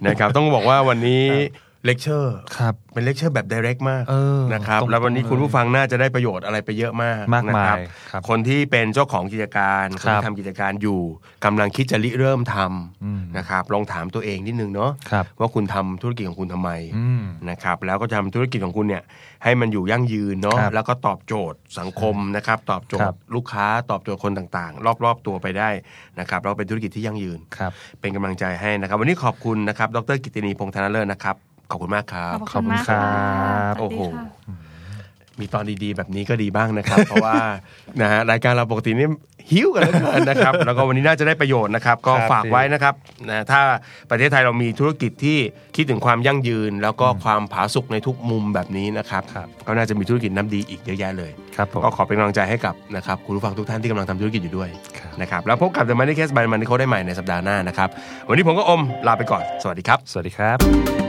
[0.07, 1.23] นะครับต้องบอกว่าวันนี้
[1.85, 7.77] เลคเชอร์ครับเป็นเลคเชอร์แบบ direct มากเออนะครับตรงๆแล้ววันนี้คุณเลยผู้ฟังน่าจะได้ประโยชน์อะไรไปเยอะมากมากนะมายครับ
[8.11, 10.99] ครับคนที่เป็นเจ้าของกิจการคนครับที่ทำกิจการอยู่
[11.45, 12.55] กำลังคิดจะริเริ่มท
[13.03, 19.03] อืมำนะครับลองถามตัวเองนิดนึงเนาะครับว่าคุณทำธุรกิจของคุณทำไมอืมนะครับแล้วก็จะทำธุรกิจของคุณเนี่ย
[19.43, 25.69] ให้มันอยู่ยั่งยืนเนาะครับแล้วก็ตอบโจทย์สังคมนะครับตอบโจครัทบย์ลูกค้าตอบโจทย์คนต่างๆ รอบๆตัวไปได้
[26.19, 27.71] นะครับแล้วเป็นธุรกิจที่ยั่งยืนครับ
[28.01, 31.35] เป็นกำลังใจให้นะครับ วันนี้ขอบคุณนะครับดรกิตตินีพงษ์ธนเลิศนะครับ
[31.71, 33.03] ขอบคุณมากครับ ขอบคุณมากค่ะ
[33.79, 34.57] โอ้โหสวัสดีค่ะ
[35.39, 37.35] มีตอนดีๆ แบบนี้ก็ดีบ้างนะครับ เพราะว่า
[38.01, 39.07] นะฮะรายการเราปกตินี่
[39.51, 42.93] หิ้วกันเหลือเกินนะครับ แล้วก็วันนี้น่าจะได้ประโยชน์นะครับ ก็ครับฝากไว้นะครับ
[43.29, 43.61] นะถ้า
[44.11, 45.37] ประเทศไทยเรามีธุรกิจที่
[45.75, 57.89] คิดถึงความยั่งยืน แล้วก็ความผาสุกในทุกมุมแบบนี้นะครับครับก็น่าจะมีธุรกิจน้ำดีอีกเยอะแยะเลยครับผมก็ขอเป็นกำลังใจให้กับนะครับคุณผู้ฟังทุกท่านที่กำลังทำธุรกิจอยู่ด้วยครับนะครับแล้วพบกับ The Money Case by Money Code ได้ใหม่ในสัปดาห์หน้านะครับ
[58.29, 61.08] วันนี้ผมก็อมลาไปก่อน สวัสดีครับ สวัสดีครับ